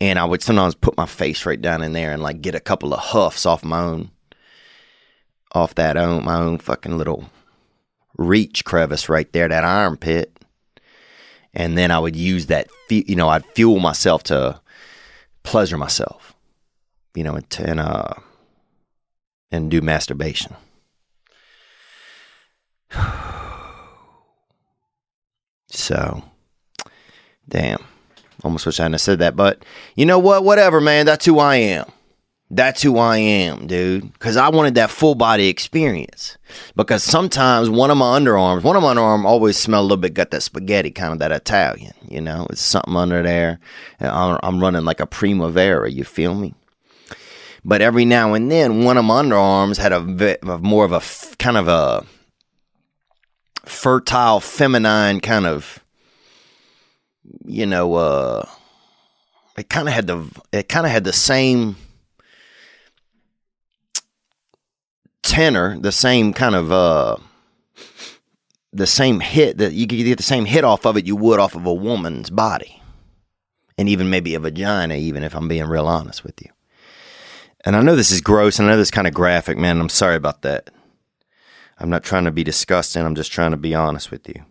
[0.01, 2.61] and I would sometimes put my face right down in there and like get a
[2.61, 4.11] couple of huffs off my own,
[5.53, 7.31] off that own my own fucking little
[8.19, 10.37] reach crevice right there, that armpit
[11.55, 14.61] and then I would use that, you know, I'd fuel myself to
[15.43, 16.35] pleasure myself,
[17.15, 18.15] you know, and, and uh,
[19.51, 20.55] and do masturbation.
[25.73, 26.25] So,
[27.49, 27.79] damn,
[28.43, 30.43] almost wish I hadn't said that, but you know what?
[30.43, 31.07] Whatever, man.
[31.07, 31.87] That's who I am.
[32.53, 34.13] That's who I am, dude.
[34.13, 36.37] Because I wanted that full body experience.
[36.75, 40.15] Because sometimes one of my underarms, one of my underarm always smell a little bit,
[40.15, 42.49] got that spaghetti, kind of that Italian, you know?
[42.51, 43.61] It's something under there.
[44.01, 46.55] I'm, I'm running like a Primavera, you feel me?
[47.65, 51.03] But every now and then, one of my underarms had a, a more of a
[51.37, 52.05] kind of a
[53.65, 55.85] fertile, feminine kind of,
[57.45, 58.45] you know, uh,
[59.57, 61.77] it kind of had the, it kind of had the same
[65.31, 67.17] tenor, the same kind of uh
[68.73, 71.39] the same hit that you could get the same hit off of it you would
[71.39, 72.83] off of a woman's body.
[73.79, 76.51] And even maybe a vagina, even if I'm being real honest with you.
[77.65, 79.81] And I know this is gross and I know this is kind of graphic, man.
[79.81, 80.71] I'm sorry about that.
[81.79, 84.45] I'm not trying to be disgusting, I'm just trying to be honest with you.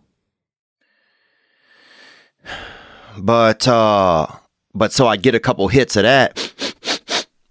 [3.18, 4.26] But uh
[4.74, 6.52] but so I'd get a couple hits of that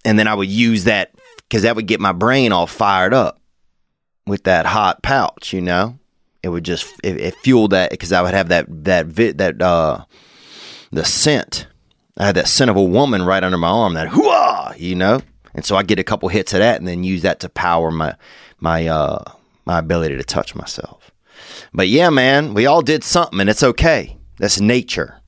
[0.03, 1.11] and then I would use that
[1.49, 3.41] because that would get my brain all fired up
[4.25, 5.99] with that hot pouch, you know?
[6.43, 9.61] it would just it, it fueled that because I would have that that vi- that
[9.61, 10.05] uh
[10.91, 11.67] the scent.
[12.17, 13.93] I had that scent of a woman right under my arm.
[13.93, 15.21] That hooah, you know.
[15.53, 17.91] And so I get a couple hits of that, and then use that to power
[17.91, 18.15] my
[18.59, 19.23] my uh
[19.65, 21.11] my ability to touch myself.
[21.73, 24.17] But yeah, man, we all did something, and it's okay.
[24.37, 25.21] That's nature.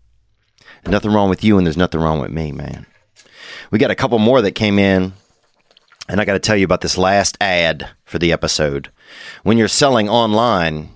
[0.85, 2.87] Nothing wrong with you, and there's nothing wrong with me, man.
[3.69, 5.13] We got a couple more that came in,
[6.07, 8.91] and I got to tell you about this last ad for the episode.
[9.43, 10.89] When you're selling online,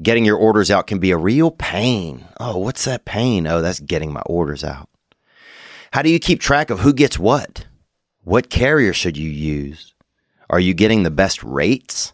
[0.00, 2.24] getting your orders out can be a real pain.
[2.38, 3.46] Oh, what's that pain?
[3.46, 4.88] Oh, that's getting my orders out.
[5.92, 7.66] How do you keep track of who gets what?
[8.22, 9.94] What carrier should you use?
[10.50, 12.12] Are you getting the best rates?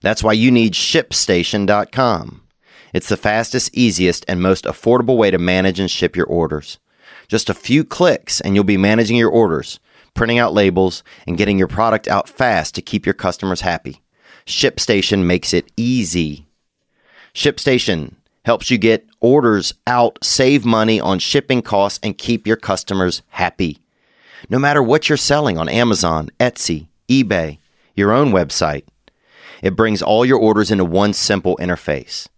[0.00, 2.42] That's why you need ShipStation.com.
[2.92, 6.78] It's the fastest, easiest, and most affordable way to manage and ship your orders.
[7.26, 9.80] Just a few clicks, and you'll be managing your orders,
[10.14, 14.00] printing out labels, and getting your product out fast to keep your customers happy.
[14.46, 16.46] ShipStation makes it easy.
[17.34, 23.22] ShipStation helps you get orders out, save money on shipping costs, and keep your customers
[23.28, 23.78] happy.
[24.50, 27.58] No matter what you're selling on Amazon, Etsy, eBay,
[27.94, 28.84] your own website,
[29.62, 32.28] it brings all your orders into one simple interface.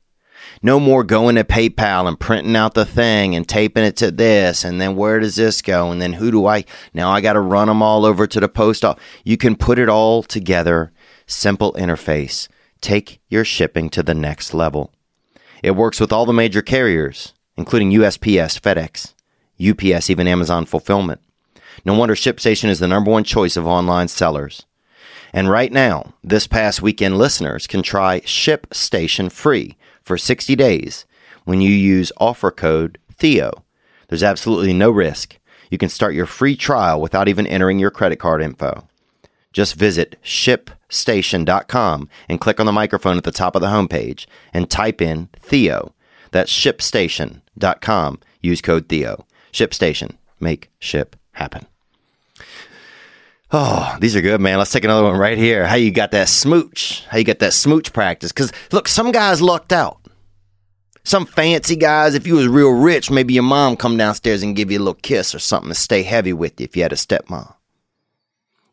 [0.62, 4.64] No more going to PayPal and printing out the thing and taping it to this,
[4.64, 5.90] and then where does this go?
[5.90, 7.10] And then who do I now?
[7.10, 9.02] I got to run them all over to the post office.
[9.24, 10.92] You can put it all together,
[11.26, 12.48] simple interface.
[12.80, 14.92] Take your shipping to the next level.
[15.62, 19.14] It works with all the major carriers, including USPS, FedEx,
[19.60, 21.20] UPS, even Amazon Fulfillment.
[21.84, 24.64] No wonder ShipStation is the number one choice of online sellers.
[25.32, 29.75] And right now, this past weekend, listeners can try ShipStation free
[30.06, 31.04] for 60 days
[31.44, 33.64] when you use offer code Theo.
[34.08, 35.38] There's absolutely no risk.
[35.68, 38.86] You can start your free trial without even entering your credit card info.
[39.52, 44.70] Just visit shipstation.com and click on the microphone at the top of the homepage and
[44.70, 45.92] type in Theo.
[46.30, 48.20] That's shipstation.com.
[48.42, 49.26] Use code Theo.
[49.52, 50.16] ShipStation.
[50.38, 51.66] Make ship happen.
[53.52, 54.58] Oh, these are good, man.
[54.58, 55.66] Let's take another one right here.
[55.66, 57.04] How you got that smooch?
[57.06, 58.32] How you got that smooch practice?
[58.32, 60.00] Because look, some guys lucked out.
[61.04, 64.72] Some fancy guys, if you was real rich, maybe your mom come downstairs and give
[64.72, 66.96] you a little kiss or something to stay heavy with you if you had a
[66.96, 67.54] stepmom.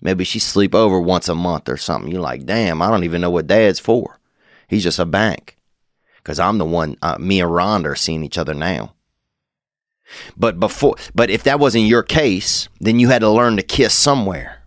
[0.02, 2.12] Maybe she sleep over once a month or something.
[2.12, 4.20] You're like, damn, I don't even know what dad's for.
[4.68, 5.58] He's just a bank.
[6.18, 8.96] Because I'm the one, uh, me and Rhonda are seeing each other now.
[10.36, 13.94] But before, but if that wasn't your case, then you had to learn to kiss
[13.94, 14.63] somewhere.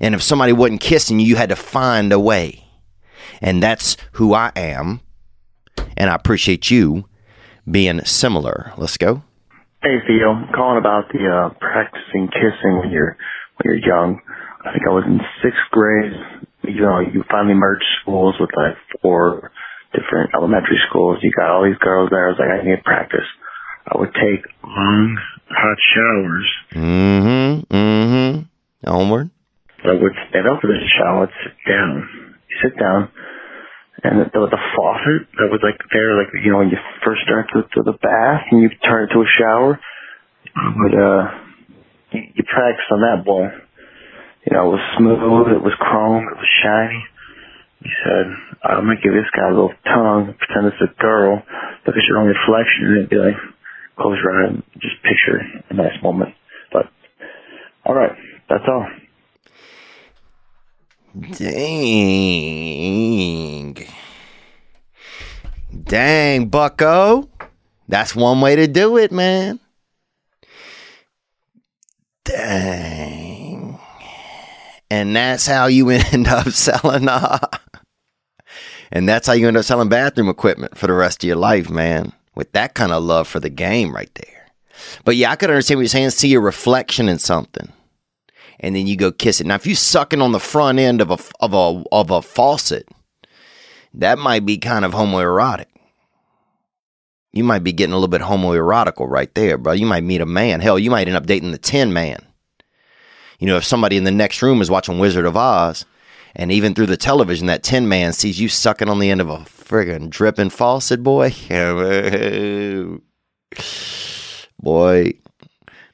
[0.00, 2.64] And if somebody wasn't kissing you, you had to find a way.
[3.40, 5.00] And that's who I am.
[5.96, 7.08] And I appreciate you
[7.70, 8.72] being similar.
[8.76, 9.22] Let's go.
[9.82, 13.16] Hey Theo, I'm calling about the uh, practicing kissing when you're
[13.56, 14.20] when you're young.
[14.64, 16.12] I think I was in sixth grade.
[16.64, 19.52] You know, you finally merged schools with like four
[19.92, 21.18] different elementary schools.
[21.22, 22.26] You got all these girls there.
[22.26, 23.26] I was like, I need practice.
[23.86, 25.18] I would take long,
[25.50, 26.54] hot showers.
[26.74, 27.74] Mm-hmm.
[27.76, 28.90] Mm-hmm.
[28.90, 29.30] Onward.
[29.88, 31.92] I would stand up for the shower, I'd sit down.
[32.50, 33.10] You sit down,
[34.04, 37.22] and there was a faucet that was like there, like you know when you first
[37.22, 39.80] start to, to the bath and you turn it to a shower.
[40.54, 41.22] But uh,
[42.12, 43.46] you, you practice on that boy.
[44.46, 47.02] You know, it was smooth, it was chrome, it was shiny.
[47.82, 48.26] He said,
[48.64, 51.42] I'm gonna give this guy a little tongue, pretend it's a girl,
[51.86, 53.36] look at your own reflection, and be like,
[53.98, 56.34] close your eye and just picture a nice moment.
[56.72, 56.86] But,
[57.86, 58.12] alright,
[58.48, 58.86] that's all.
[61.18, 61.46] Dang.
[65.84, 67.30] Dang, bucko.
[67.88, 69.60] That's one way to do it, man.
[72.24, 73.78] Dang.
[74.90, 77.38] And that's how you end up selling uh,
[78.92, 81.70] and that's how you end up selling bathroom equipment for the rest of your life,
[81.70, 82.12] man.
[82.34, 84.50] With that kind of love for the game right there.
[85.04, 86.10] But yeah, I could understand what you're saying.
[86.10, 87.72] See a reflection in something
[88.60, 89.46] and then you go kiss it.
[89.46, 92.88] Now, if you sucking on the front end of a of a of a faucet,
[93.94, 95.66] that might be kind of homoerotic.
[97.32, 99.74] You might be getting a little bit homoerotical right there, bro.
[99.74, 100.60] You might meet a man.
[100.60, 102.18] Hell, you might end up dating the Tin Man.
[103.38, 105.84] You know, if somebody in the next room is watching Wizard of Oz,
[106.34, 109.28] and even through the television, that Tin Man sees you sucking on the end of
[109.28, 111.34] a friggin' dripping faucet, boy.
[114.60, 115.12] boy,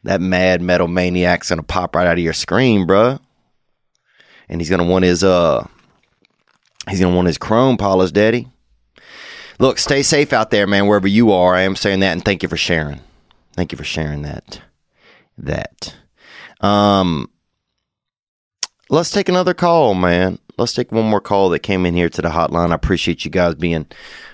[0.04, 3.20] that mad metal maniac's gonna pop right out of your screen, bruh.
[4.48, 5.66] And he's gonna want his uh
[6.88, 8.48] he's gonna want his chrome polished, daddy.
[9.58, 11.54] Look, stay safe out there, man, wherever you are.
[11.54, 13.00] I am saying that and thank you for sharing.
[13.54, 14.60] Thank you for sharing that.
[15.38, 15.94] That.
[16.60, 17.30] Um
[18.88, 20.38] let's take another call, man.
[20.62, 22.70] Let's take one more call that came in here to the hotline.
[22.70, 23.86] I appreciate you guys being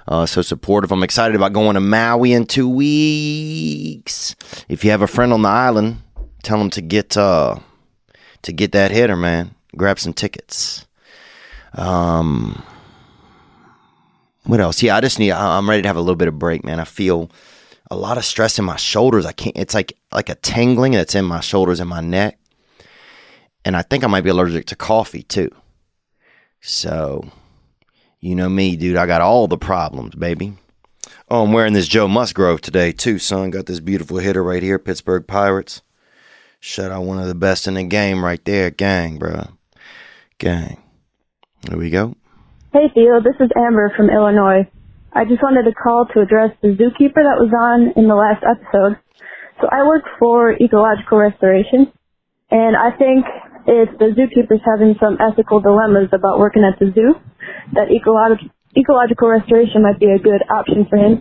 [0.07, 0.93] uh, so supportive.
[0.93, 4.37] I'm excited about going to Maui in two weeks.
[4.69, 6.03] If you have a friend on the island,
[6.43, 7.57] tell them to get uh,
[8.43, 9.55] to get that hitter, man.
[9.77, 10.87] Grab some tickets.
[11.75, 12.63] Um,
[14.45, 14.83] what else?
[14.83, 15.33] Yeah, I just need.
[15.33, 16.81] I'm ready to have a little bit of break, man.
[16.81, 17.31] I feel
[17.91, 19.27] a lot of stress in my shoulders.
[19.27, 19.57] I can't.
[19.57, 22.39] It's like like a tingling that's in my shoulders and my neck,
[23.65, 25.51] and I think I might be allergic to coffee too.
[26.61, 27.31] So,
[28.21, 28.97] you know me, dude.
[28.97, 30.55] I got all the problems, baby.
[31.31, 33.51] Oh, I'm wearing this Joe Musgrove today too, son.
[33.51, 35.83] Got this beautiful hitter right here, Pittsburgh Pirates.
[36.61, 39.49] Shut out one of the best in the game right there, gang, bro.
[40.39, 40.83] Gang.
[41.63, 42.17] There we go.
[42.73, 44.69] Hey Theo, this is Amber from Illinois.
[45.13, 48.45] I just wanted to call to address the zookeeper that was on in the last
[48.45, 48.99] episode.
[49.61, 51.93] So I work for ecological restoration,
[52.51, 53.25] and I think
[53.69, 57.13] if the zookeeper's having some ethical dilemmas about working at the zoo,
[57.77, 61.21] that ecological ecological restoration might be a good option for him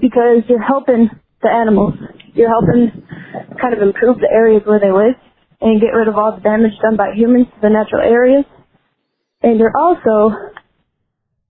[0.00, 1.10] because you're helping
[1.42, 1.94] the animals.
[2.34, 2.90] You're helping
[3.60, 5.14] kind of improve the areas where they live
[5.60, 8.44] and get rid of all the damage done by humans to the natural areas.
[9.42, 10.54] And you're also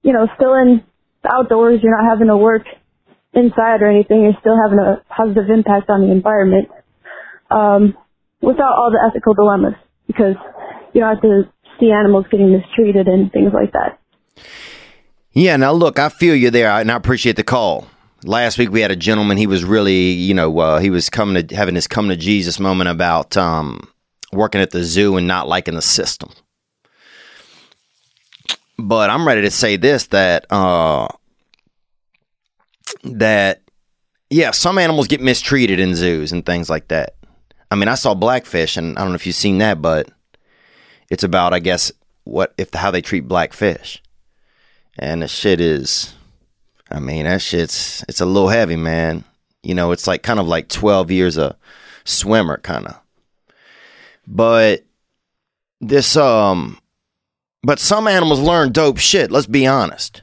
[0.04, 0.84] you know, still in
[1.22, 2.62] the outdoors, you're not having to work
[3.32, 6.68] inside or anything, you're still having a positive impact on the environment,
[7.50, 7.96] um,
[8.40, 9.74] without all the ethical dilemmas
[10.06, 10.36] because
[10.92, 11.42] you don't have to
[11.78, 13.98] see animals getting mistreated and things like that.
[15.32, 17.88] Yeah, now look, I feel you there, and I appreciate the call.
[18.24, 19.36] Last week we had a gentleman.
[19.36, 22.60] He was really, you know, uh, he was coming to having this come to Jesus
[22.60, 23.88] moment about um,
[24.32, 26.30] working at the zoo and not liking the system.
[28.78, 31.08] But I'm ready to say this that uh,
[33.04, 33.62] that
[34.30, 37.14] yeah, some animals get mistreated in zoos and things like that.
[37.74, 40.08] I mean, I saw blackfish, and I don't know if you've seen that, but
[41.10, 41.90] it's about, I guess,
[42.22, 44.00] what if how they treat blackfish,
[44.96, 46.14] and the shit is,
[46.88, 49.24] I mean, that shit's it's a little heavy, man.
[49.64, 51.56] You know, it's like kind of like twelve years a
[52.04, 53.00] swimmer, kind of.
[54.24, 54.84] But
[55.80, 56.78] this um
[57.64, 60.22] but some animals learn dope shit, let's be honest.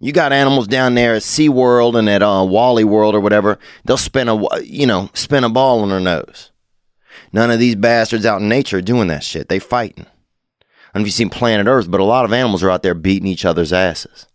[0.00, 3.98] You got animals down there at SeaWorld and at uh, Wally World or whatever, they'll
[3.98, 6.50] spin a you know, spin a ball on their nose.
[7.32, 9.48] None of these bastards out in nature are doing that shit.
[9.48, 10.06] They fighting.
[10.06, 12.82] I don't know if you've seen Planet Earth, but a lot of animals are out
[12.82, 14.26] there beating each other's asses.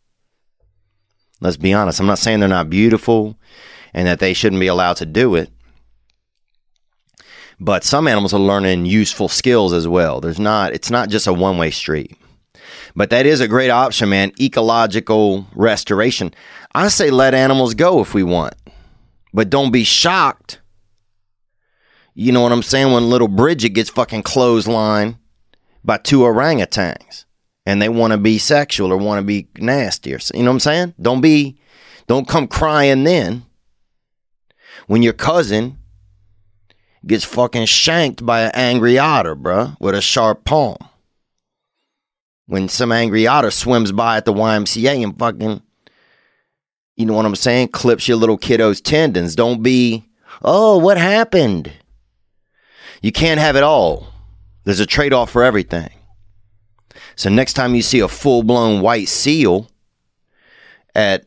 [1.41, 1.99] Let's be honest.
[1.99, 3.37] I'm not saying they're not beautiful
[3.93, 5.49] and that they shouldn't be allowed to do it.
[7.59, 10.21] But some animals are learning useful skills as well.
[10.21, 12.17] There's not it's not just a one-way street.
[12.95, 14.31] But that is a great option, man.
[14.39, 16.33] Ecological restoration.
[16.73, 18.53] I say let animals go if we want.
[19.33, 20.59] But don't be shocked.
[22.15, 22.91] You know what I'm saying?
[22.91, 25.17] When little Bridget gets fucking clotheslined
[25.83, 27.25] by two orangutans
[27.65, 30.55] and they want to be sexual or want to be nasty or you know what
[30.55, 30.93] I'm saying?
[31.01, 31.57] Don't be
[32.07, 33.45] don't come crying then
[34.87, 35.77] when your cousin
[37.05, 40.77] gets fucking shanked by an angry otter, bruh, with a sharp palm.
[42.45, 45.61] When some angry otter swims by at the YMCA and fucking,
[46.95, 49.35] you know what I'm saying, clips your little kiddo's tendons.
[49.35, 50.05] Don't be,
[50.43, 51.71] oh, what happened?
[53.03, 54.07] You can't have it all.
[54.63, 55.91] There's a trade off for everything.
[57.17, 59.69] So next time you see a full blown white seal
[60.95, 61.25] at,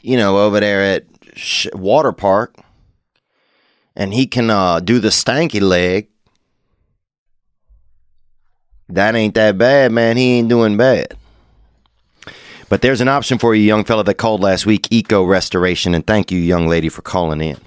[0.00, 1.06] you know, over there at
[1.74, 2.56] Water Park,
[3.94, 6.08] and he can uh, do the stanky leg,
[8.88, 10.16] that ain't that bad, man.
[10.16, 11.16] He ain't doing bad.
[12.68, 16.04] But there's an option for you, young fella that called last week, Eco Restoration, and
[16.04, 17.58] thank you, young lady, for calling in.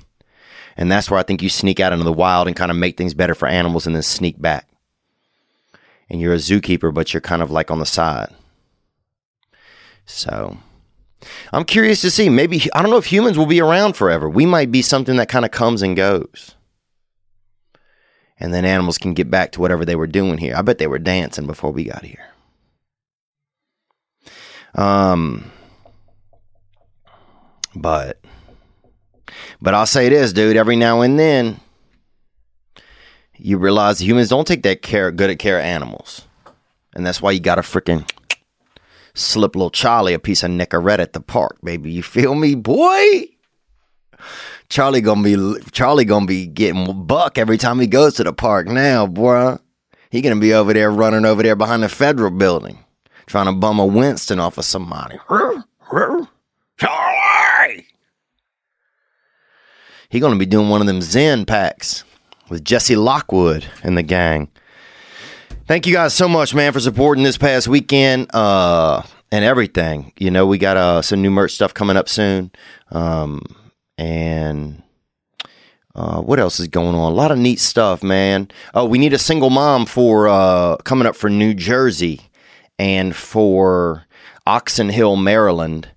[0.78, 2.98] And that's where I think you sneak out into the wild and kind of make
[2.98, 4.68] things better for animals and then sneak back.
[6.10, 8.30] And you're a zookeeper, but you're kind of like on the side.
[10.06, 10.58] So
[11.52, 12.30] I'm curious to see.
[12.30, 14.30] Maybe, I don't know if humans will be around forever.
[14.30, 16.56] We might be something that kind of comes and goes.
[18.38, 20.56] And then animals can get back to whatever they were doing here.
[20.56, 22.26] I bet they were dancing before we got here.
[24.76, 25.52] Um,
[27.74, 28.20] but,
[29.62, 30.58] but I'll say this, dude.
[30.58, 31.60] Every now and then,
[33.38, 36.24] you realize humans don't take that care good at care of animals,
[36.94, 38.10] and that's why you got to freaking
[39.14, 41.92] slip little Charlie a piece of Nicorette at the park, baby.
[41.92, 43.30] You feel me, boy?
[44.70, 48.68] Charlie gonna be Charlie gonna be getting buck every time he goes to the park
[48.68, 49.60] now, bruh.
[50.10, 52.80] He gonna be over there running over there behind the federal building,
[53.26, 55.18] trying to bum a Winston off of somebody.
[56.78, 57.15] Charlie!
[60.16, 62.06] He gonna be doing one of them Zyn packs
[62.48, 64.48] with Jesse Lockwood and the gang.
[65.68, 70.14] Thank you guys so much, man, for supporting this past weekend uh, and everything.
[70.16, 72.50] You know, we got uh, some new merch stuff coming up soon.
[72.94, 73.42] Um,
[73.98, 74.82] and
[75.96, 77.12] uh, what else is going on?
[77.12, 78.48] A lot of neat stuff, man.
[78.74, 82.22] Oh, we need a single mom for uh, coming up for New Jersey
[82.80, 84.06] and for
[84.48, 85.90] Oxon Hill, Maryland,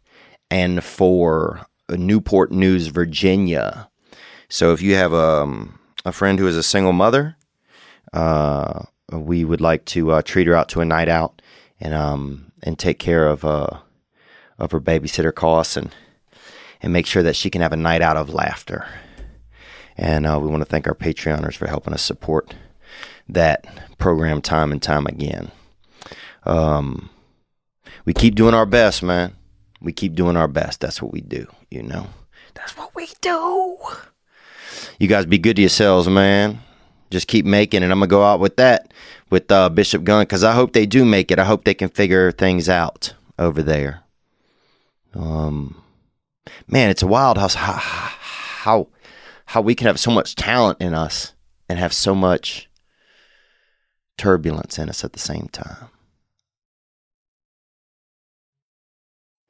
[0.50, 3.87] and for Newport News, Virginia.
[4.48, 7.36] So if you have um, a friend who is a single mother,
[8.12, 11.42] uh, we would like to uh, treat her out to a night out
[11.80, 13.78] and um, and take care of uh,
[14.58, 15.94] of her babysitter costs and
[16.80, 18.86] and make sure that she can have a night out of laughter.
[19.96, 22.54] And uh, we want to thank our Patreoners for helping us support
[23.28, 23.66] that
[23.98, 25.50] program time and time again.
[26.44, 27.10] Um,
[28.04, 29.34] we keep doing our best, man.
[29.80, 30.80] We keep doing our best.
[30.80, 32.06] That's what we do, you know.
[32.54, 33.76] That's what we do.
[34.98, 36.60] You guys be good to yourselves, man.
[37.10, 37.86] Just keep making it.
[37.86, 38.92] I'm gonna go out with that
[39.30, 41.38] with uh, Bishop Gunn because I hope they do make it.
[41.38, 44.02] I hope they can figure things out over there.
[45.14, 45.82] Um,
[46.66, 48.88] man, it's a wild how how
[49.46, 51.32] how we can have so much talent in us
[51.68, 52.68] and have so much
[54.18, 55.88] turbulence in us at the same time.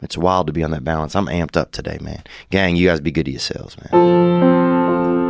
[0.01, 1.17] It's wild to be on that balance.
[1.17, 2.23] I'm amped up today, man.
[2.51, 4.58] Gang, you guys be good to yourselves, man.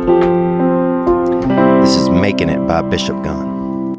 [0.09, 3.95] This is Making It by Bishop Gunn.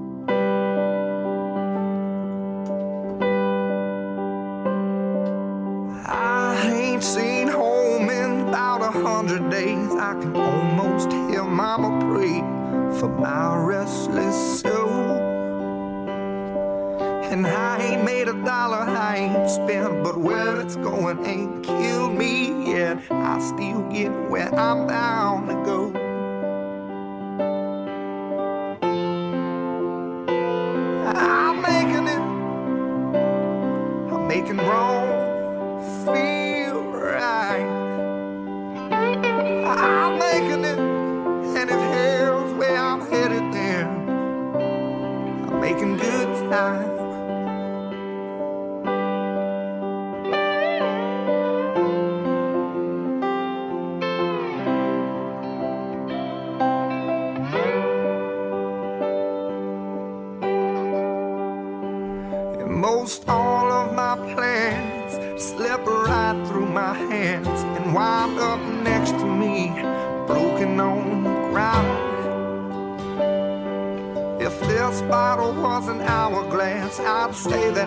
[6.07, 9.93] I ain't seen home in about a hundred days.
[9.95, 12.41] I can almost hear Mama pray
[12.99, 15.19] for my restless soul.
[17.31, 22.15] And I ain't made a dollar, I ain't spent, but where it's going ain't killed
[22.15, 22.99] me yet.
[23.11, 26.00] I still get where I'm bound to go.
[31.15, 32.23] I'm making it,
[34.13, 35.31] I'm making wrong
[36.05, 37.67] feel right.
[39.67, 43.89] I'm making it, and if hell's where I'm headed, there,
[45.33, 47.10] I'm making good time.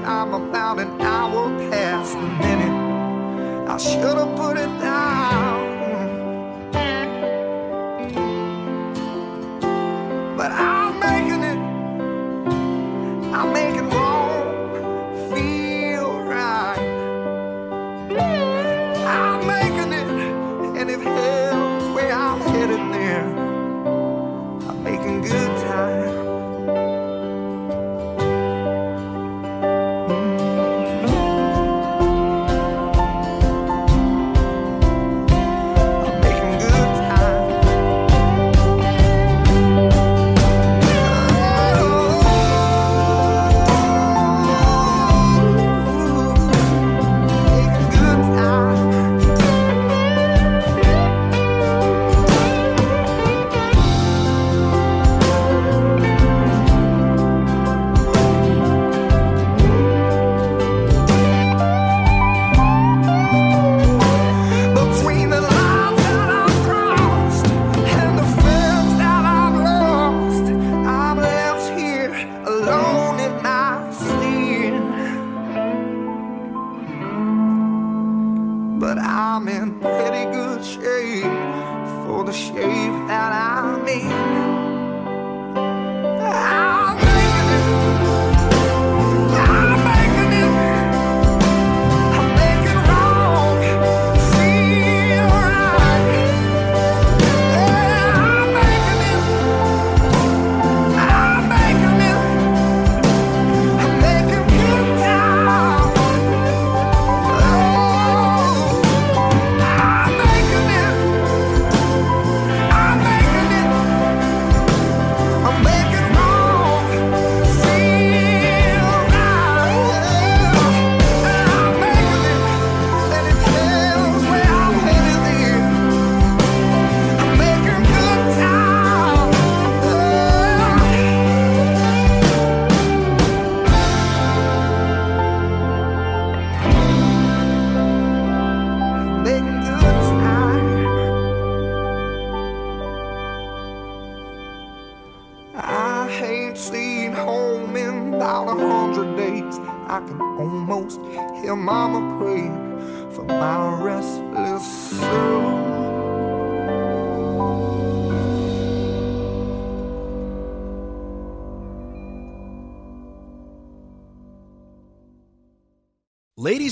[0.06, 3.70] I'm about an hour past the minute.
[3.70, 4.93] I should have put it down.